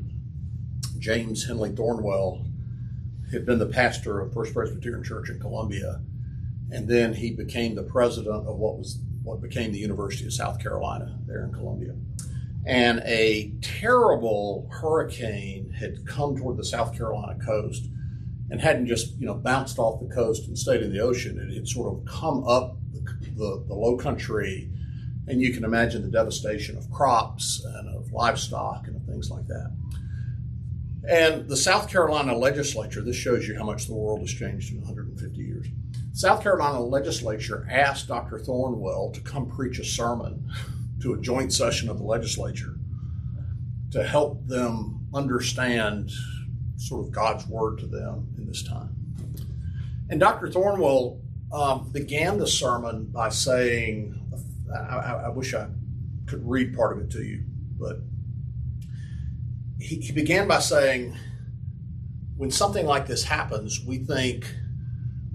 [0.97, 2.45] James Henley Thornwell
[3.31, 6.01] had been the pastor of First Presbyterian Church in Columbia,
[6.71, 10.59] and then he became the president of what was what became the University of South
[10.59, 11.93] Carolina there in Columbia.
[12.65, 17.87] And a terrible hurricane had come toward the South Carolina coast
[18.51, 21.39] and hadn't just you know bounced off the coast and stayed in the ocean.
[21.39, 22.99] It had sort of come up the,
[23.35, 24.69] the, the low country,
[25.27, 29.47] and you can imagine the devastation of crops and of livestock and of things like
[29.47, 29.75] that.
[31.09, 34.81] And the South Carolina legislature, this shows you how much the world has changed in
[34.81, 35.67] 150 years.
[36.13, 38.37] South Carolina legislature asked Dr.
[38.37, 40.47] Thornwell to come preach a sermon
[41.01, 42.75] to a joint session of the legislature
[43.91, 46.11] to help them understand
[46.77, 48.95] sort of God's word to them in this time.
[50.09, 50.47] And Dr.
[50.47, 51.19] Thornwell
[51.51, 54.19] um, began the sermon by saying,
[54.73, 55.67] I, I, I wish I
[56.25, 57.43] could read part of it to you,
[57.77, 57.97] but
[59.79, 61.15] he, he began by saying,
[62.37, 64.45] when something like this happens, we think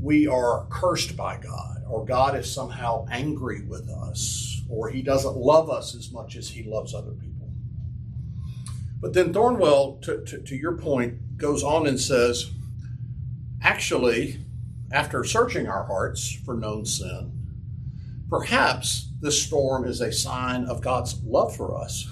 [0.00, 5.36] we are cursed by God, or God is somehow angry with us, or he doesn't
[5.36, 7.50] love us as much as he loves other people.
[9.00, 12.50] But then Thornwell, to, to, to your point, goes on and says,
[13.62, 14.40] actually,
[14.90, 17.32] after searching our hearts for known sin,
[18.30, 22.10] perhaps this storm is a sign of God's love for us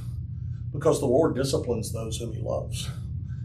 [0.73, 2.88] because the Lord disciplines those whom He loves.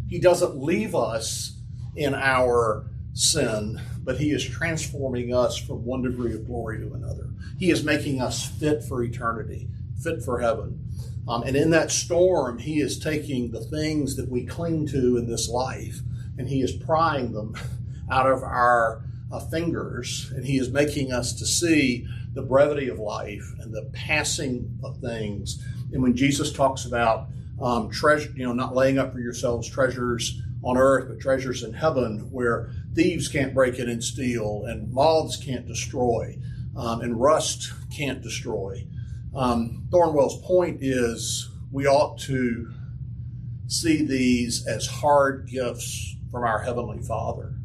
[0.07, 1.57] He doesn't leave us
[1.95, 7.28] in our sin, but He is transforming us from one degree of glory to another.
[7.59, 9.67] He is making us fit for eternity,
[10.01, 10.85] fit for heaven.
[11.27, 15.27] Um, and in that storm, He is taking the things that we cling to in
[15.27, 15.99] this life
[16.39, 17.55] and He is prying them
[18.11, 22.97] out of our uh, fingers, and He is making us to see the brevity of
[22.97, 25.63] life and the passing of things.
[25.91, 27.27] And when Jesus talks about
[27.61, 31.73] um, treasure, you know, not laying up for yourselves treasures on earth, but treasures in
[31.73, 36.37] heaven, where thieves can't break in and steal, and moths can't destroy,
[36.79, 38.87] um, and rust can't destroy.
[39.35, 42.71] Um, Thornwell's point is we ought to
[43.67, 47.55] see these as hard gifts from our heavenly Father,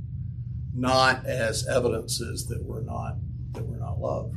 [0.75, 3.17] not as evidences that we're not
[3.53, 4.35] that we're not loved.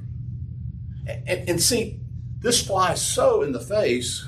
[1.07, 1.99] And, and see,
[2.39, 4.27] this flies so in the face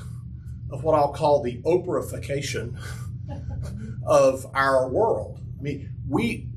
[0.70, 2.76] of what I'll call the Oprahification
[4.04, 5.40] of our world.
[5.58, 6.48] I mean, we,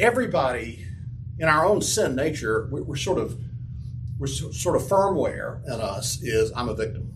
[0.00, 0.87] everybody
[1.38, 3.38] in our own sin nature, we're sort of,
[4.18, 7.12] we're sort of firmware in us is I'm a victim.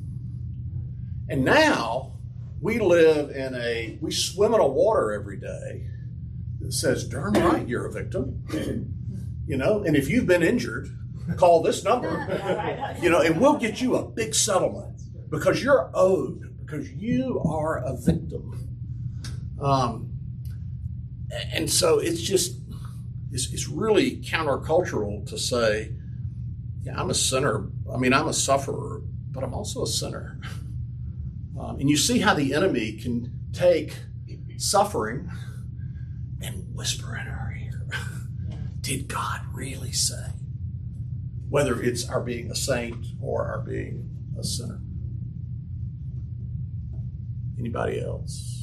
[1.28, 2.12] And now
[2.60, 5.88] we live in a, we swim in a water every day
[6.60, 8.88] that says, darn right, you're a victim.
[9.44, 10.88] You know, and if you've been injured,
[11.36, 12.08] call this number,
[13.02, 17.78] you know, and we'll get you a big settlement because you're owed, because you are
[17.78, 18.72] a victim.
[19.60, 20.12] Um,
[21.52, 22.61] and so it's just,
[23.32, 25.92] it's, it's really countercultural to say,
[26.82, 27.68] yeah, I'm a sinner.
[27.92, 30.38] I mean, I'm a sufferer, but I'm also a sinner.
[31.60, 33.94] Um, and you see how the enemy can take
[34.56, 35.30] suffering
[36.40, 37.86] and whisper in our ear.
[38.80, 40.32] Did God really say?
[41.48, 44.80] Whether it's our being a saint or our being a sinner.
[47.58, 48.61] Anybody else?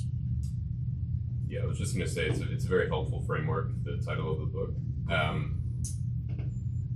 [1.50, 3.72] Yeah, I was just going to say it's a, it's a very helpful framework.
[3.84, 4.70] The title of the book.
[5.12, 5.62] Um,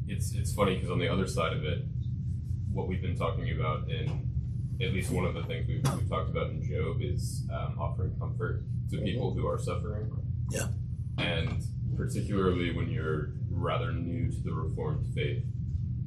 [0.07, 1.85] it's it's funny because on the other side of it,
[2.71, 4.29] what we've been talking about in
[4.81, 8.15] at least one of the things we've, we've talked about in Job is um, offering
[8.19, 10.11] comfort to people who are suffering.
[10.49, 10.67] Yeah.
[11.17, 11.63] And
[11.95, 15.43] particularly when you're rather new to the Reformed faith,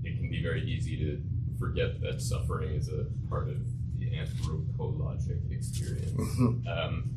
[0.05, 1.23] it can be very easy to
[1.59, 3.57] forget that suffering is a part of
[3.99, 6.11] the anthropologic experience.
[6.13, 6.69] Mm-hmm.
[6.69, 7.11] Um,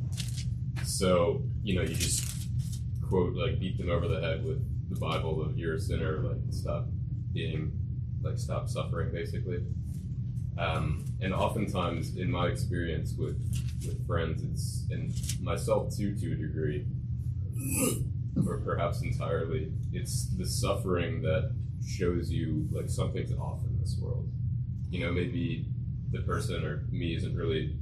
[0.90, 2.26] so, you know, you just
[3.08, 6.38] quote, like, beat them over the head with the Bible of you're a sinner, like,
[6.50, 6.88] stop
[7.34, 7.72] being,
[8.22, 9.64] like, stop suffering, basically.
[10.58, 13.40] Um, and oftentimes, in my experience with,
[13.86, 16.86] with friends, it's, and myself too, to a degree,
[18.46, 21.54] or perhaps entirely, it's the suffering that
[21.88, 24.30] shows you, like, something's off in this world.
[24.90, 25.68] You know, maybe
[26.12, 27.78] the person or me isn't really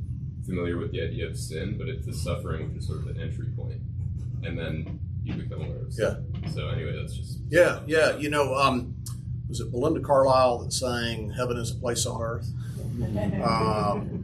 [0.47, 3.21] familiar with the idea of sin, but it's the suffering which is sort of the
[3.21, 3.81] entry point,
[4.43, 6.25] and then you become aware of sin.
[6.41, 6.49] Yeah.
[6.49, 8.17] So anyway, that's just yeah, yeah.
[8.17, 8.95] You know, um,
[9.49, 12.49] was it Belinda Carlisle that sang "Heaven is a place on earth"?
[13.43, 14.23] Um,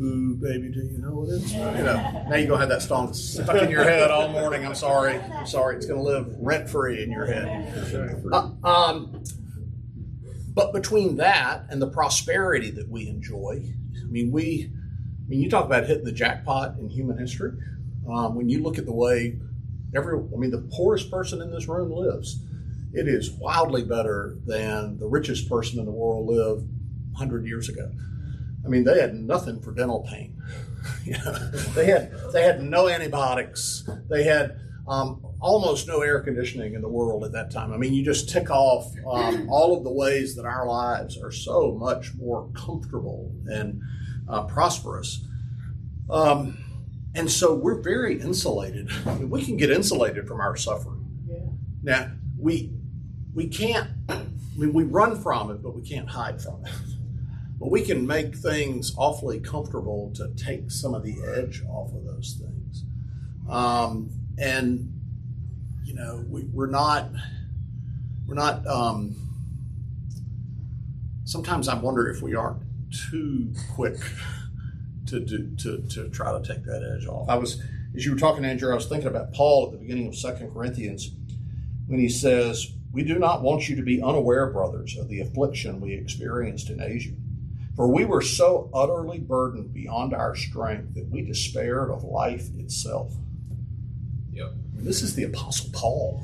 [0.00, 1.52] Ooh, baby, do you know what it is?
[1.52, 4.64] You know, now you're gonna have that song stuck in your head all morning.
[4.64, 5.76] I'm sorry, I'm sorry.
[5.76, 8.24] It's gonna live rent free in your head.
[8.32, 9.24] Uh, um,
[10.54, 14.70] but between that and the prosperity that we enjoy, I mean, we
[15.28, 17.52] I mean, you talk about hitting the jackpot in human history.
[18.10, 19.38] Um, when you look at the way
[19.94, 22.42] every, I mean, the poorest person in this room lives,
[22.94, 26.66] it is wildly better than the richest person in the world lived
[27.12, 27.90] 100 years ago.
[28.64, 30.42] I mean, they had nothing for dental pain.
[31.74, 33.86] they had they had no antibiotics.
[34.08, 37.74] They had um, almost no air conditioning in the world at that time.
[37.74, 41.30] I mean, you just tick off um, all of the ways that our lives are
[41.30, 43.82] so much more comfortable and
[44.28, 45.24] uh, prosperous.
[46.10, 46.58] Um,
[47.14, 48.90] and so we're very insulated.
[49.28, 51.04] We can get insulated from our suffering.
[51.26, 51.36] Yeah.
[51.82, 52.72] Now, we,
[53.34, 54.22] we can't, I
[54.56, 56.72] mean, we run from it, but we can't hide from it.
[57.58, 62.04] But we can make things awfully comfortable to take some of the edge off of
[62.04, 62.84] those things.
[63.50, 64.92] Um, and,
[65.84, 67.10] you know, we, we're not,
[68.26, 69.16] we're not, um,
[71.24, 73.96] sometimes I wonder if we aren't too quick
[75.06, 77.28] to do to, to try to take that edge off.
[77.28, 77.62] I was
[77.94, 80.52] as you were talking, Andrew, I was thinking about Paul at the beginning of Second
[80.52, 81.10] Corinthians
[81.86, 85.80] when he says, We do not want you to be unaware, brothers, of the affliction
[85.80, 87.14] we experienced in Asia.
[87.74, 93.14] For we were so utterly burdened beyond our strength that we despaired of life itself.
[94.32, 94.52] Yep.
[94.74, 96.22] This is the Apostle Paul.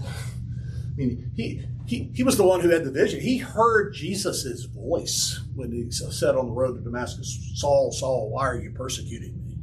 [0.94, 3.20] I mean, he he, he was the one who had the vision.
[3.20, 8.46] He heard Jesus' voice when he said on the road to Damascus, Saul, Saul, why
[8.46, 9.56] are you persecuting me?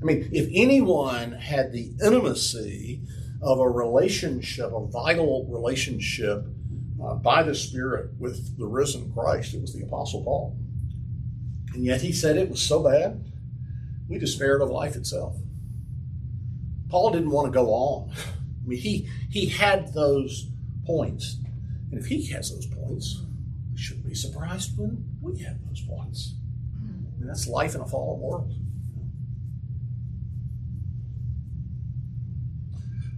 [0.00, 3.02] I mean, if anyone had the intimacy
[3.40, 6.44] of a relationship, a vital relationship
[7.02, 10.56] uh, by the Spirit with the risen Christ, it was the Apostle Paul.
[11.74, 13.24] And yet he said it was so bad,
[14.08, 15.34] we despaired of life itself.
[16.88, 18.12] Paul didn't want to go on.
[18.64, 20.48] I mean, he, he had those
[20.86, 21.36] points.
[21.90, 23.22] And if he has those points,
[23.72, 26.34] we shouldn't be surprised when we have those points.
[26.78, 28.54] I mean, that's life in a fallen world.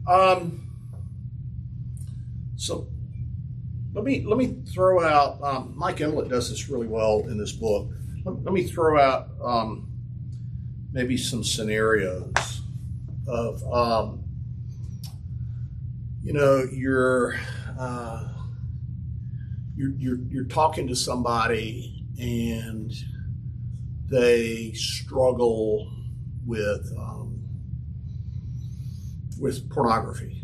[0.07, 0.70] Um,
[2.57, 2.88] so
[3.95, 5.42] let me let me throw out.
[5.42, 7.90] Um, Mike Emlet does this really well in this book.
[8.24, 9.88] Let, let me throw out um,
[10.92, 12.62] maybe some scenarios
[13.26, 14.24] of um,
[16.25, 17.35] you know you're,
[17.79, 18.29] uh,
[19.77, 22.93] you're you're you're talking to somebody and
[24.09, 25.91] they struggle
[26.47, 27.43] with um,
[29.39, 30.43] with pornography.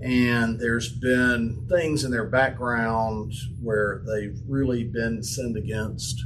[0.00, 6.24] And there's been things in their background where they've really been sinned against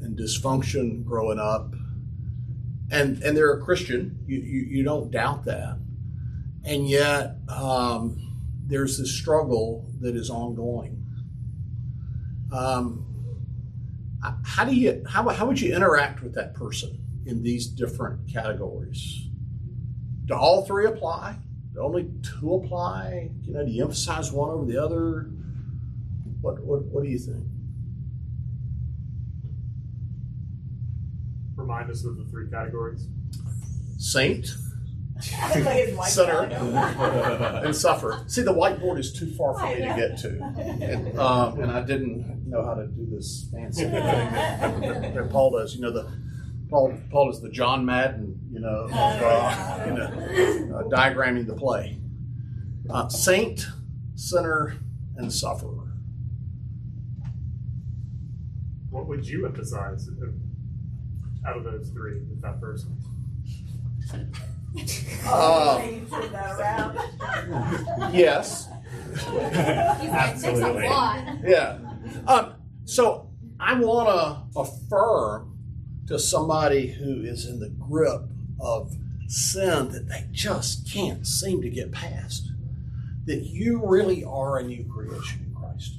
[0.00, 1.74] and dysfunction growing up.
[2.90, 4.18] And and they're a christian.
[4.26, 5.78] You, you, you don't doubt that.
[6.64, 8.31] And yet um,
[8.72, 11.04] there's this struggle that is ongoing
[12.52, 13.06] um,
[14.44, 19.28] how do you how, how would you interact with that person in these different categories
[20.26, 21.36] do all three apply
[21.74, 23.30] Do only two apply?
[23.42, 25.30] You know, do you emphasize one over the other?
[26.40, 27.44] What what what do you think?
[31.56, 33.08] Remind us of the three categories.
[33.98, 34.54] Saint,
[35.22, 36.42] Sinner Sinner.
[37.64, 38.24] and suffer.
[38.26, 40.42] See, the whiteboard is too far for me to get to,
[40.82, 45.52] and, um, and I didn't know how to do this fancy thing that, that Paul
[45.52, 45.74] does.
[45.74, 46.10] You know, the
[46.68, 51.54] Paul Paul is the John Madden, you know, of, uh, you know, uh, diagramming the
[51.54, 51.98] play.
[52.90, 53.66] Uh, saint,
[54.14, 54.76] sinner,
[55.16, 55.92] and sufferer.
[58.90, 60.08] What would you emphasize
[61.46, 62.98] out of those three with that person?
[65.24, 68.14] Uh, You turn that around.
[68.14, 68.68] yes.
[69.14, 70.08] Absolutely.
[70.08, 71.24] That's a lot.
[71.44, 71.78] Yeah.
[72.26, 72.54] Um,
[72.84, 73.28] so
[73.60, 75.58] I want to affirm
[76.08, 78.22] to somebody who is in the grip
[78.60, 78.96] of
[79.28, 82.50] sin that they just can't seem to get past
[83.24, 85.94] that you really are a new creation in Christ.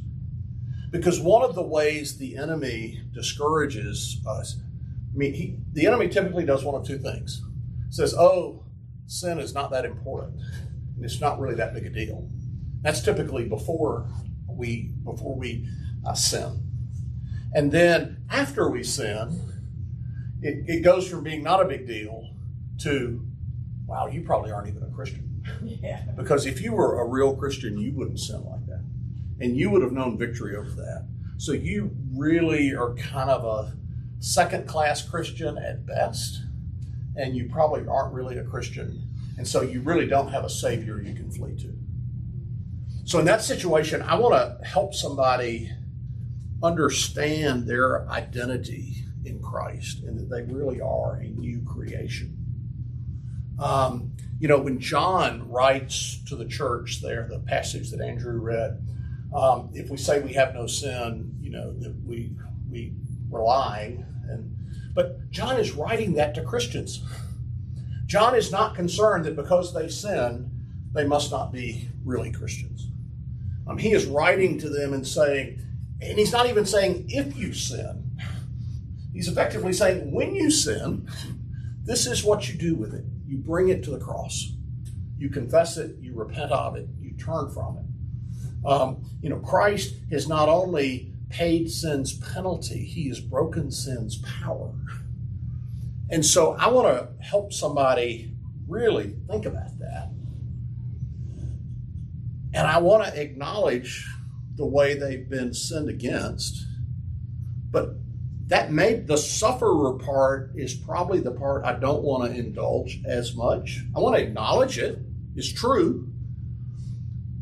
[0.92, 4.58] Because one of the ways the enemy discourages us,
[5.14, 7.42] I mean, he, the enemy typically does one of two things.
[7.90, 8.63] Says, oh,
[9.08, 10.40] sin is not that important.
[10.96, 12.30] And it's not really that big a deal.
[12.82, 14.08] That's typically before
[14.48, 15.68] we before we
[16.06, 16.60] uh, sin.
[17.54, 19.40] And then after we sin,
[20.42, 22.30] it, it goes from being not a big deal
[22.80, 23.26] to,
[23.86, 25.30] wow, you probably aren't even a Christian.
[25.62, 26.04] Yeah.
[26.16, 28.84] Because if you were a real Christian, you wouldn't sin like that.
[29.40, 31.08] And you would have known victory over that.
[31.38, 33.76] So you really are kind of a
[34.20, 36.42] second class Christian at best.
[37.16, 39.02] And you probably aren't really a Christian.
[39.38, 41.74] And so you really don't have a Savior you can flee to.
[43.06, 45.72] So in that situation, I want to help somebody
[46.62, 52.38] understand their identity in Christ and that they really are a new creation.
[53.60, 58.86] Um, you know, when John writes to the church there, the passage that Andrew read,
[59.34, 62.32] um, if we say we have no sin, you know, that we
[62.70, 62.94] we
[63.30, 64.06] we're lying.
[64.94, 67.04] But John is writing that to Christians.
[68.06, 70.52] John is not concerned that because they sin,
[70.94, 72.90] they must not be really Christians.
[73.68, 75.60] Um, he is writing to them and saying,
[76.02, 78.12] and he's not even saying if you sin.
[79.14, 81.08] He's effectively saying when you sin,
[81.84, 83.06] this is what you do with it.
[83.26, 84.52] You bring it to the cross.
[85.18, 88.68] You confess it, you repent of it, you turn from it.
[88.68, 94.72] Um, you know, Christ has not only paid sin's penalty, he has broken sin's power.
[96.12, 98.36] And so I want to help somebody
[98.68, 100.12] really think about that.
[102.54, 104.08] And I want to acknowledge
[104.56, 106.68] the way they've been sinned against.
[107.72, 107.96] But
[108.46, 113.36] that made the sufferer part is probably the part I don't want to indulge as
[113.36, 113.82] much.
[113.96, 115.00] I want to acknowledge it.
[115.36, 116.10] It's true.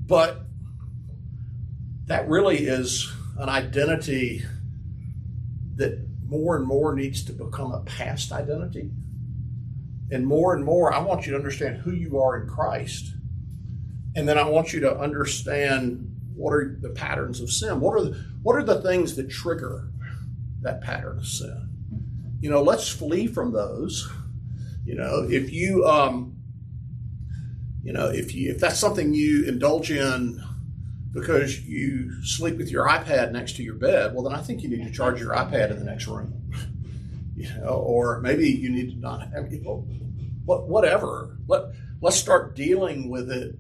[0.05, 0.43] But
[2.05, 4.43] that really is an identity
[5.75, 8.91] that more and more needs to become a past identity.
[10.11, 13.13] And more and more, I want you to understand who you are in Christ.
[14.15, 17.79] And then I want you to understand what are the patterns of sin.
[17.79, 19.89] What are the, what are the things that trigger
[20.61, 21.69] that pattern of sin?
[22.41, 24.11] You know, let's flee from those.
[24.83, 26.35] You know, if you um,
[27.83, 30.43] you know, if you if that's something you indulge in
[31.13, 34.69] because you sleep with your iPad next to your bed, well, then I think you
[34.69, 36.37] need to charge your iPad in the next room.
[37.33, 39.87] You know, or maybe you need to not have people.
[40.45, 41.39] What, whatever.
[41.47, 43.55] Let let's start dealing with it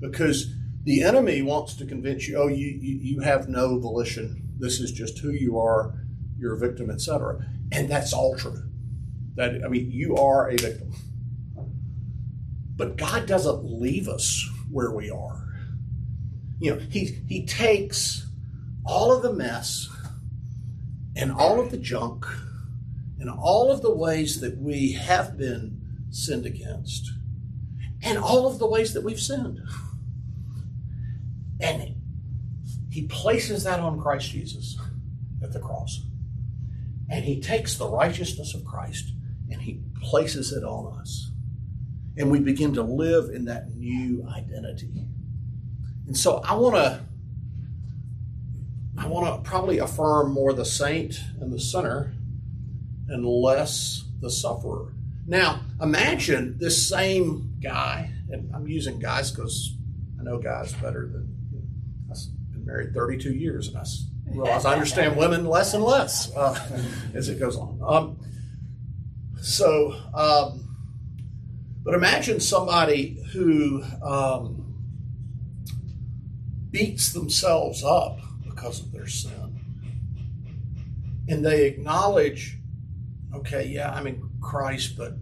[0.00, 0.52] because
[0.84, 4.50] The enemy wants to convince you, oh, you, you, you have no volition.
[4.58, 5.94] This is just who you are.
[6.38, 7.38] You're a victim, etc.
[7.72, 8.62] And that's all true.
[9.36, 10.92] That I mean, you are a victim.
[12.76, 15.43] But God doesn't leave us where we are.
[16.58, 18.26] You know, He He takes
[18.84, 19.88] all of the mess
[21.16, 22.26] and all of the junk
[23.18, 25.80] and all of the ways that we have been
[26.10, 27.10] sinned against
[28.02, 29.60] and all of the ways that we've sinned.
[31.60, 31.94] And
[32.90, 34.78] he places that on Christ Jesus
[35.42, 36.02] at the cross.
[37.08, 39.12] And he takes the righteousness of Christ
[39.50, 41.30] and he places it on us.
[42.16, 45.06] And we begin to live in that new identity.
[46.06, 47.00] And so I want to
[48.96, 52.12] I want to probably affirm more the saint and the sinner
[53.08, 54.92] and less the sufferer.
[55.26, 59.74] Now, imagine this same guy, and I'm using guys because
[60.20, 63.84] I know guys better than you know, I've been married 32 years, and I
[64.26, 66.58] realize I understand women less and less uh,
[67.14, 67.80] as it goes on.
[67.82, 68.18] Um,
[69.40, 70.76] so, um,
[71.84, 74.63] but imagine somebody who um,
[76.74, 79.60] beats themselves up because of their sin.
[81.28, 82.58] And they acknowledge,
[83.32, 85.14] okay, yeah, I'm in Christ, but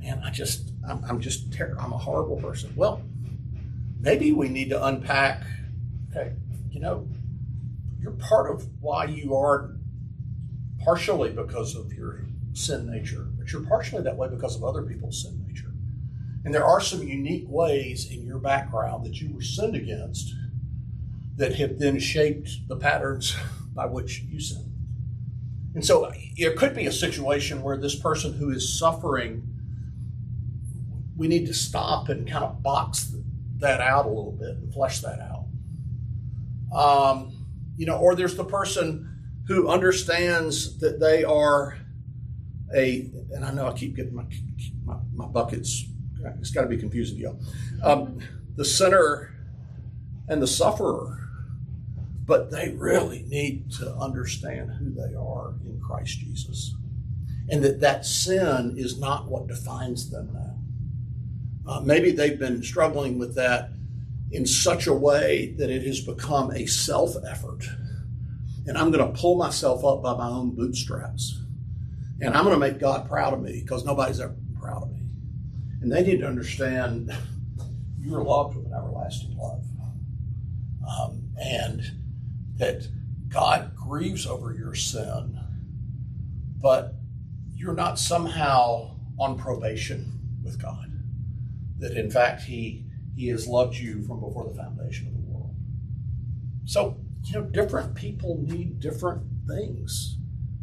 [0.00, 2.74] man, I just, I'm, I'm just, I'm a horrible person.
[2.76, 3.02] Well,
[3.98, 5.42] maybe we need to unpack,
[6.10, 6.34] okay,
[6.70, 7.08] you know,
[7.98, 9.76] you're part of why you are
[10.84, 15.22] partially because of your sin nature, but you're partially that way because of other people's
[15.22, 15.72] sin nature.
[16.44, 20.34] And there are some unique ways in your background that you were sinned against
[21.40, 23.34] that have then shaped the patterns
[23.74, 24.70] by which you sin.
[25.74, 29.48] And so it could be a situation where this person who is suffering,
[31.16, 33.14] we need to stop and kind of box
[33.56, 35.46] that out a little bit and flesh that out.
[36.76, 37.46] Um,
[37.78, 39.08] you know, or there's the person
[39.48, 41.78] who understands that they are
[42.74, 44.24] a, and I know I keep getting my,
[44.84, 45.86] my, my buckets,
[46.38, 47.40] it's got to be confusing to y'all.
[47.82, 48.18] Um,
[48.56, 49.34] the sinner
[50.28, 51.16] and the sufferer
[52.30, 56.76] but they really need to understand who they are in Christ Jesus.
[57.48, 60.56] And that that sin is not what defines them now.
[61.68, 63.70] Uh, maybe they've been struggling with that
[64.30, 67.64] in such a way that it has become a self effort.
[68.68, 71.36] And I'm going to pull myself up by my own bootstraps.
[72.20, 74.92] And I'm going to make God proud of me because nobody's ever been proud of
[74.92, 75.00] me.
[75.82, 77.12] And they need to understand
[77.98, 79.64] you're loved with an everlasting love.
[80.88, 81.99] Um, and
[82.60, 82.86] that
[83.28, 85.40] God grieves over your sin,
[86.60, 86.94] but
[87.54, 90.92] you're not somehow on probation with God.
[91.78, 92.84] That in fact He
[93.16, 95.54] He has loved you from before the foundation of the world.
[96.66, 100.18] So, you know, different people need different things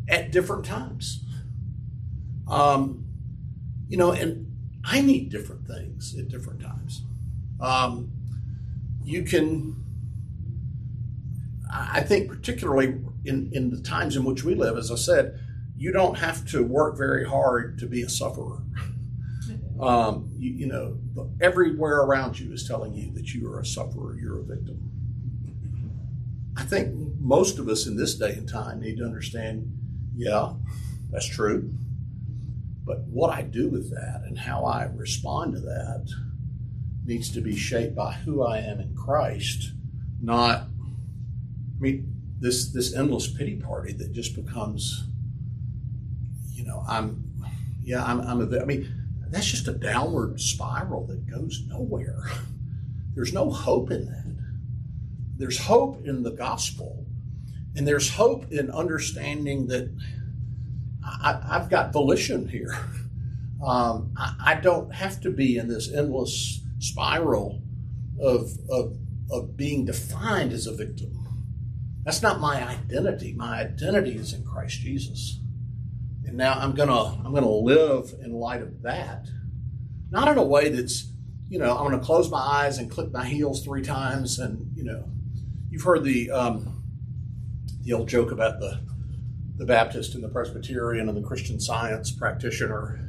[0.07, 1.23] at different times.
[2.47, 3.05] Um,
[3.87, 7.01] you know, and I need different things at different times.
[7.59, 8.11] Um,
[9.03, 9.83] you can
[11.71, 15.39] I think particularly in, in the times in which we live, as I said,
[15.75, 18.61] you don't have to work very hard to be a sufferer.
[19.79, 20.97] Um, you, you, know,
[21.39, 24.89] everywhere around you is telling you that you are a sufferer, you're a victim.
[26.57, 29.71] I think most of us in this day and time need to understand,
[30.15, 30.53] yeah,
[31.11, 31.71] that's true.
[32.83, 36.11] But what I do with that and how I respond to that
[37.05, 39.73] needs to be shaped by who I am in Christ,
[40.19, 40.69] not
[41.77, 45.05] I mean, this this endless pity party that just becomes,
[46.53, 47.23] you know, I'm,
[47.83, 48.91] yeah, I'm, I'm a, I mean,
[49.29, 52.23] that's just a downward spiral that goes nowhere.
[53.15, 54.27] There's no hope in that.
[55.37, 57.05] There's hope in the gospel,
[57.75, 59.91] and there's hope in understanding that
[61.03, 62.75] I, have got volition here.
[63.59, 67.59] Um, I, I don't have to be in this endless spiral
[68.21, 68.95] of, of,
[69.31, 71.26] of being defined as a victim.
[72.07, 73.33] That's not my identity.
[73.33, 75.41] My identity is in Christ Jesus.
[76.25, 79.27] And now I'm gonna I'm gonna live in light of that.
[80.09, 81.11] Not in a way that's,
[81.49, 84.85] you know, I'm gonna close my eyes and click my heels three times and, you
[84.85, 85.11] know,
[85.69, 86.81] you've heard the um,
[87.83, 88.79] the old joke about the
[89.57, 93.05] the Baptist and the Presbyterian and the Christian Science practitioner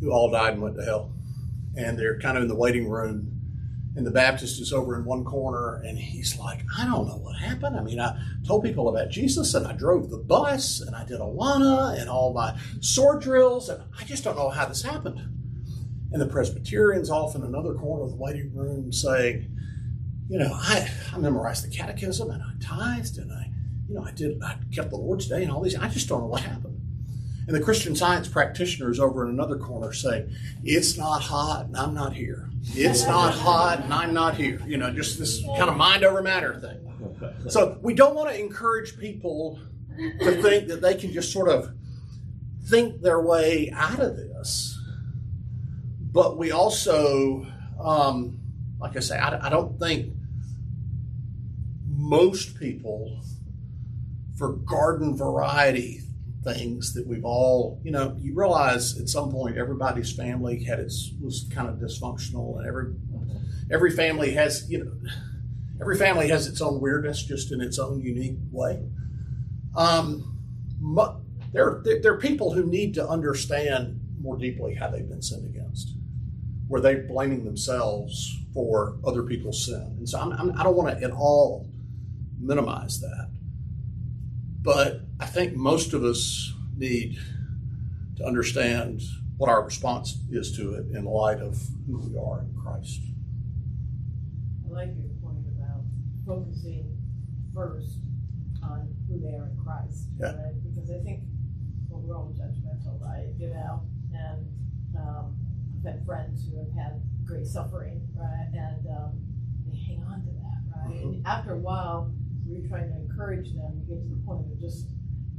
[0.00, 1.12] who all died and went to hell.
[1.76, 3.37] And they're kind of in the waiting room
[3.98, 7.36] and the Baptist is over in one corner, and he's like, I don't know what
[7.36, 7.76] happened.
[7.76, 11.18] I mean, I told people about Jesus, and I drove the bus, and I did
[11.18, 15.18] Awana, and all my sword drills, and I just don't know how this happened.
[16.12, 19.50] And the Presbyterian's off in another corner of the waiting room saying,
[20.28, 23.50] you know, I, I memorized the catechism and I tithed and I,
[23.88, 25.74] you know, I did, I kept the Lord's Day and all these.
[25.74, 26.67] I just don't know what happened.
[27.48, 30.28] And the Christian science practitioners over in another corner say,
[30.64, 32.50] it's not hot and I'm not here.
[32.74, 34.62] It's not hot and I'm not here.
[34.66, 37.48] You know, just this kind of mind over matter thing.
[37.48, 39.58] So we don't want to encourage people
[39.96, 41.74] to think that they can just sort of
[42.64, 44.78] think their way out of this.
[46.12, 47.46] But we also,
[47.80, 48.40] um,
[48.78, 50.12] like I say, I, I don't think
[51.86, 53.22] most people
[54.36, 56.02] for garden variety
[56.44, 61.12] things that we've all, you know, you realize at some point everybody's family had its
[61.20, 62.94] was kind of dysfunctional, and every
[63.70, 64.92] every family has, you know,
[65.80, 68.82] every family has its own weirdness, just in its own unique way.
[69.76, 70.36] Um,
[71.52, 75.94] there, there are people who need to understand more deeply how they've been sinned against,
[76.68, 80.74] where they're blaming themselves for other people's sin, and so I'm, I'm, I do not
[80.74, 81.68] want to at all
[82.40, 83.28] minimize that.
[84.62, 87.18] But I think most of us need
[88.16, 89.02] to understand
[89.36, 93.00] what our response is to it in light of who we are in Christ.
[94.68, 95.82] I like your point about
[96.26, 96.96] focusing
[97.54, 97.98] first
[98.62, 100.06] on who they are in Christ.
[100.20, 100.34] Yeah.
[100.36, 100.54] Right?
[100.62, 101.22] Because I think
[101.88, 103.26] well, we're all judgmental, right?
[103.38, 104.46] You know, and
[104.96, 105.36] um,
[105.78, 108.50] I've had friends who have had great suffering, right?
[108.52, 109.12] And um,
[109.66, 110.94] they hang on to that, right?
[110.94, 111.02] Mhm.
[111.02, 112.12] And after a while,
[112.46, 114.86] we're trying to encourage them to get to the point of just,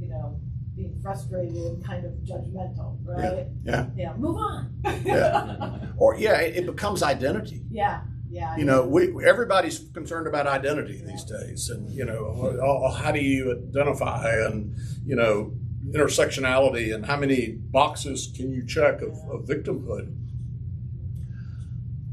[0.00, 0.40] you know,
[0.74, 3.46] being frustrated and kind of judgmental, right?
[3.64, 3.86] Yeah.
[3.96, 4.16] Yeah.
[4.16, 4.80] Move on.
[5.04, 5.78] Yeah.
[5.98, 7.62] Or yeah, it, it becomes identity.
[7.70, 8.02] yeah.
[8.30, 8.56] Yeah.
[8.56, 13.50] You know, we everybody's concerned about identity these days, and you know, how do you
[13.52, 14.72] identify, and
[15.04, 15.52] you know,
[15.90, 20.14] intersectionality, and how many boxes can you check of, of victimhood?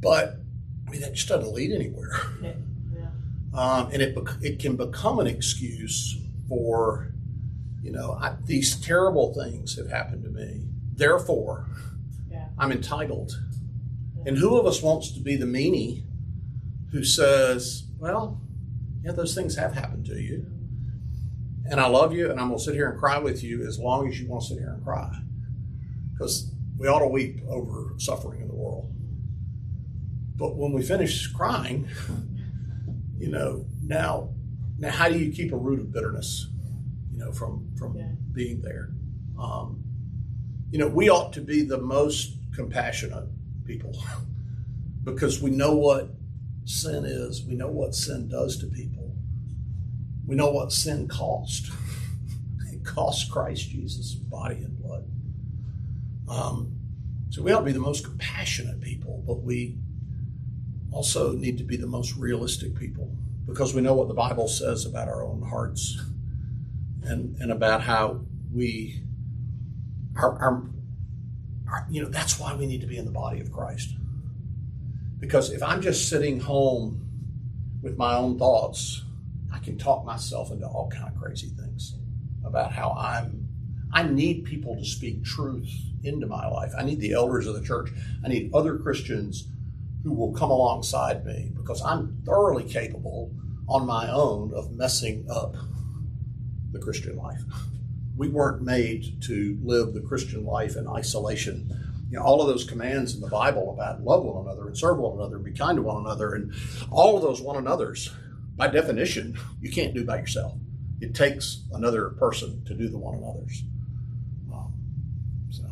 [0.02, 0.38] But
[0.88, 2.12] I mean, that just doesn't lead anywhere.
[2.42, 2.54] Yeah.
[2.96, 3.10] yeah.
[3.54, 6.18] um, and it bec- it can become an excuse
[6.50, 7.14] for,
[7.88, 10.66] you know, I, these terrible things have happened to me.
[10.94, 11.68] Therefore,
[12.30, 12.50] Yeah.
[12.60, 13.32] I'm entitled.
[14.26, 16.04] And who of us wants to be the meanie
[16.92, 18.42] who says, "Well,
[19.04, 20.46] yeah, those things have happened to you,
[21.64, 23.80] and I love you, and I'm going to sit here and cry with you as
[23.80, 25.10] long as you want to sit here and cry,"
[26.12, 28.94] because we ought to weep over suffering in the world.
[30.36, 31.88] But when we finish crying,
[33.18, 34.34] you know, now,
[34.78, 36.48] now, how do you keep a root of bitterness,
[37.18, 38.12] you know, from from Yeah.
[38.32, 38.90] being there?
[39.40, 39.84] Um,
[40.70, 43.28] you know, we ought to be the most compassionate
[43.66, 43.96] people
[45.04, 46.14] because we know what
[46.66, 47.44] sin is.
[47.44, 49.16] We know what sin does to people.
[50.28, 51.72] We know what sin cost.
[52.72, 55.06] It cost Christ Jesus' body and blood.
[56.28, 56.74] Um,
[57.30, 59.78] so we ought to be the most compassionate people, but we
[60.92, 63.10] also need to be the most realistic people
[63.48, 65.98] because we know what the Bible says about our own hearts
[67.08, 68.22] and, and about how
[68.54, 69.02] we
[70.16, 70.64] our, our,
[71.70, 73.90] our, you know that's why we need to be in the body of Christ.
[75.20, 77.04] Because if I'm just sitting home
[77.82, 79.04] with my own thoughts
[79.52, 81.96] I can talk myself into all kind of crazy things
[82.46, 83.48] about how I'm
[83.94, 85.70] I need people to speak truth
[86.04, 86.74] into my life.
[86.78, 87.90] I need the elders of the church.
[88.24, 89.48] I need other Christians
[90.04, 93.32] who will come alongside me because I'm thoroughly capable
[93.68, 95.56] on my own of messing up
[96.72, 97.42] the Christian life.
[98.16, 101.70] We weren't made to live the Christian life in isolation.
[102.10, 104.98] You know, all of those commands in the Bible about love one another and serve
[104.98, 106.54] one another and be kind to one another and
[106.90, 108.10] all of those one another's,
[108.56, 110.58] by definition, you can't do by yourself.
[111.00, 113.64] It takes another person to do the one another's.
[114.52, 114.74] Um,
[115.52, 115.64] so.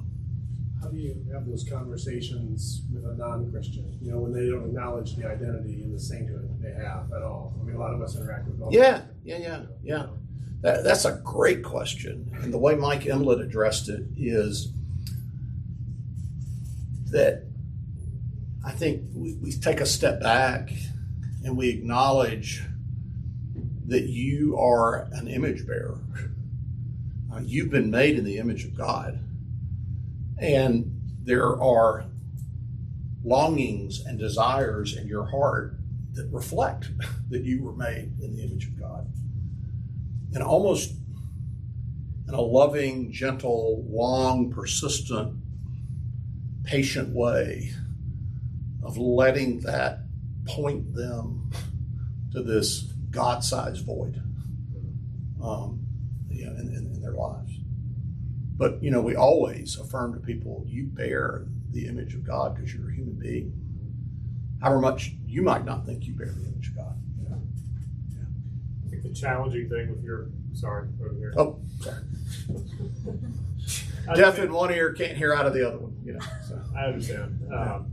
[0.81, 3.97] How do you have those conversations with a non-Christian?
[4.01, 7.55] You know, when they don't acknowledge the identity and the sainthood they have at all.
[7.59, 8.71] I mean, a lot of us interact with both.
[8.71, 10.05] Yeah, yeah, yeah, yeah.
[10.65, 12.35] That, that's a great question.
[12.41, 14.73] And the way Mike Emlet addressed it is
[17.11, 17.43] that
[18.65, 20.71] I think we, we take a step back
[21.43, 22.63] and we acknowledge
[23.85, 25.99] that you are an image bearer.
[27.31, 29.19] Uh, you've been made in the image of God.
[30.39, 32.07] And there are
[33.23, 35.75] longings and desires in your heart
[36.13, 36.89] that reflect
[37.29, 39.07] that you were made in the image of God.
[40.35, 40.91] And almost
[42.27, 45.39] in a loving, gentle, long, persistent,
[46.63, 47.71] patient way
[48.83, 49.99] of letting that
[50.45, 51.49] point them
[52.33, 52.81] to this
[53.11, 54.21] God sized void
[55.41, 55.79] um,
[56.29, 57.53] you know, in, in, in their lives.
[58.57, 62.73] But, you know, we always affirm to people, you bear the image of God because
[62.73, 63.53] you're a human being.
[64.61, 66.97] however much you might not think you bear the image of God.
[69.07, 71.33] The challenging thing with your sorry over here.
[71.37, 72.01] Oh, sorry.
[74.15, 75.95] Deaf in one ear, can't hear out of the other one.
[76.03, 76.25] You know.
[76.47, 76.61] So.
[76.75, 77.41] I understand.
[77.53, 77.91] Um,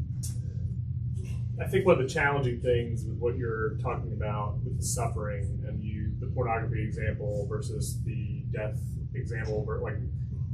[1.60, 5.62] I think one of the challenging things with what you're talking about with the suffering
[5.66, 8.78] and you, the pornography example versus the death
[9.14, 9.96] example, or like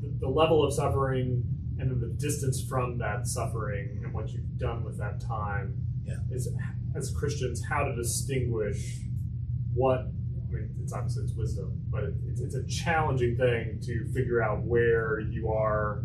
[0.01, 1.45] the, the level of suffering
[1.79, 6.17] and then the distance from that suffering and what you've done with that time Yeah.
[6.31, 6.49] is
[6.97, 8.99] as Christians how to distinguish
[9.75, 10.09] what
[10.49, 14.43] I mean it's obviously it's wisdom, but it, it's, it's a challenging thing to figure
[14.43, 16.05] out where you are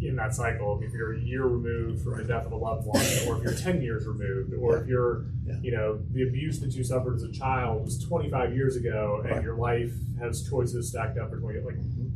[0.00, 0.80] in that cycle.
[0.82, 3.54] If you're a year removed from the death of a loved one, or if you're
[3.54, 5.54] 10 years removed, or if you're, Yeah.
[5.62, 9.30] you know, the abuse that you suffered as a child was 25 years ago and
[9.30, 9.42] Right.
[9.42, 12.08] your life has choices stacked up for 20 like mm-hmm.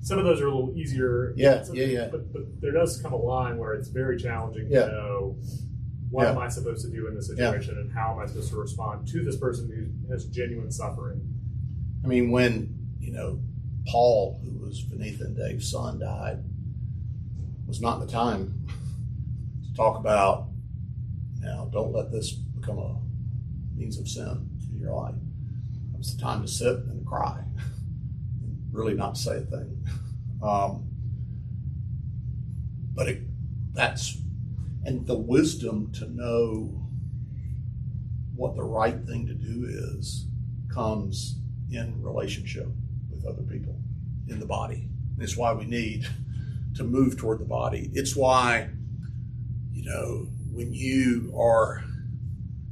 [0.00, 1.32] some of those are a little easier.
[1.36, 2.08] Yeah, yeah, yeah.
[2.10, 4.86] But, but there does come a line where it's very challenging Yeah.
[4.86, 5.36] to know
[6.10, 6.30] what Yeah.
[6.32, 7.50] am I supposed to do in this Yeah.
[7.50, 11.20] situation and how am I supposed to respond to this person who has genuine suffering.
[12.04, 13.40] I mean, when you know
[13.86, 16.42] Paul, who was Vaneetha and Dave's son, died,
[17.66, 18.66] was not the time
[19.64, 20.48] to talk about.
[21.40, 23.00] Now, don't let this become a
[23.74, 25.14] means of sin in your life.
[25.94, 27.42] It was the time to sit and cry,
[28.42, 29.84] and really not say a thing.
[30.42, 30.84] Um,
[32.94, 33.22] but it,
[33.74, 34.18] that's
[34.84, 36.82] and the wisdom to know
[38.34, 40.26] what the right thing to do is
[40.72, 41.36] comes
[41.70, 42.68] in relationship
[43.10, 43.76] with other people
[44.28, 44.88] in the body.
[45.18, 46.06] It's why we need
[46.76, 47.90] to move toward the body.
[47.92, 48.70] It's why,
[49.72, 51.84] you know, when you are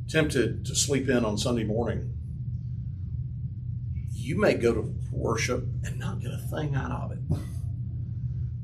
[0.08, 2.12] tempted to sleep in on Sunday morning,
[4.12, 7.18] you may go to worship and not get a thing out of it.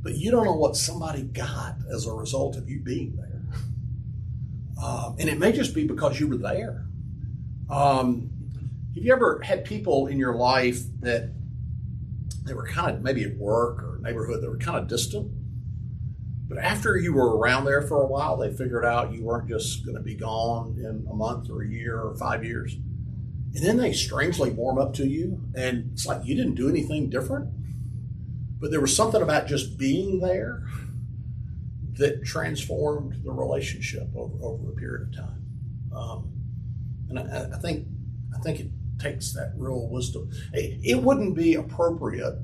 [0.02, 3.31] But you don't know what somebody got as a result of you being there.
[4.82, 6.86] Um, and it may just be because you were there.
[7.70, 8.30] Um,
[8.94, 11.32] have you ever had people in your life that
[12.44, 15.30] they were kind of maybe at work or neighborhood that were kind of distant?
[16.48, 19.86] But after you were around there for a while, they figured out you weren't just
[19.86, 22.74] going to be gone in a month or a year or five years.
[23.54, 27.08] And then they strangely warm up to you, and it's like you didn't do anything
[27.08, 27.50] different.
[28.60, 30.64] But there was something about just being there
[31.94, 35.42] that transformed the relationship over, over a period of time.
[35.94, 36.32] Um,
[37.08, 37.86] and I, I think
[38.34, 40.30] I think it takes that real wisdom.
[40.52, 42.38] It, it wouldn't be appropriate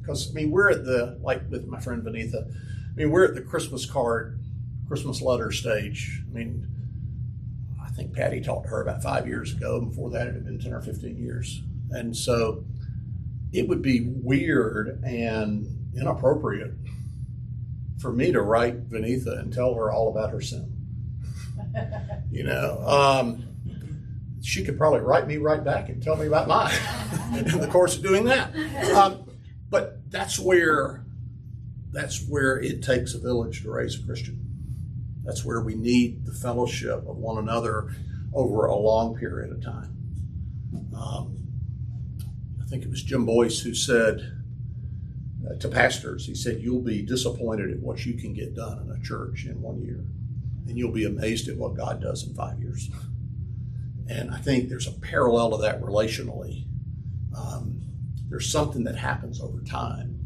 [0.00, 2.46] because I mean we're at the like with my friend Vaneetha.
[2.46, 4.40] I mean we're at the Christmas card,
[4.86, 6.22] Christmas letter stage.
[6.30, 6.68] I mean,
[7.82, 9.80] I think Patty talked to her about five years ago.
[9.80, 12.64] Before that, it had been ten or fifteen years, and so
[13.52, 16.72] it would be weird and inappropriate
[18.02, 20.70] for me to write Vaneetha and tell her all about her sin.
[22.30, 23.46] You know, um,
[24.40, 26.74] she could probably write me right back and tell me about mine
[27.36, 28.54] in the course of doing that.
[28.94, 29.30] Um,
[29.68, 31.04] but that's where
[31.92, 34.40] that's where it takes a village to raise a Christian.
[35.24, 37.94] That's where we need the fellowship of one another
[38.32, 39.94] over a long period of time.
[40.96, 41.36] Um,
[42.62, 44.41] I think it was Jim Boice who said
[45.60, 49.02] to pastors, he said, You'll be disappointed at what you can get done in a
[49.02, 50.04] church in one year,
[50.66, 52.90] and you'll be amazed at what God does in five years.
[54.08, 56.66] And I think there's a parallel to that relationally.
[57.36, 57.80] Um,
[58.28, 60.18] there's something that happens over time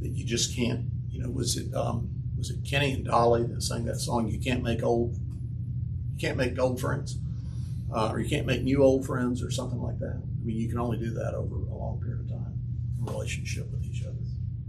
[0.00, 3.62] that you just can't, you know, was it um, was it Kenny and Dolly that
[3.62, 7.18] sang that song, You Can't Make Old You Can't Make Old Friends?
[7.94, 10.20] Uh, or you can't make new old friends or something like that.
[10.20, 12.58] I mean, you can only do that over a long period of time
[12.98, 14.05] in relationship with each other.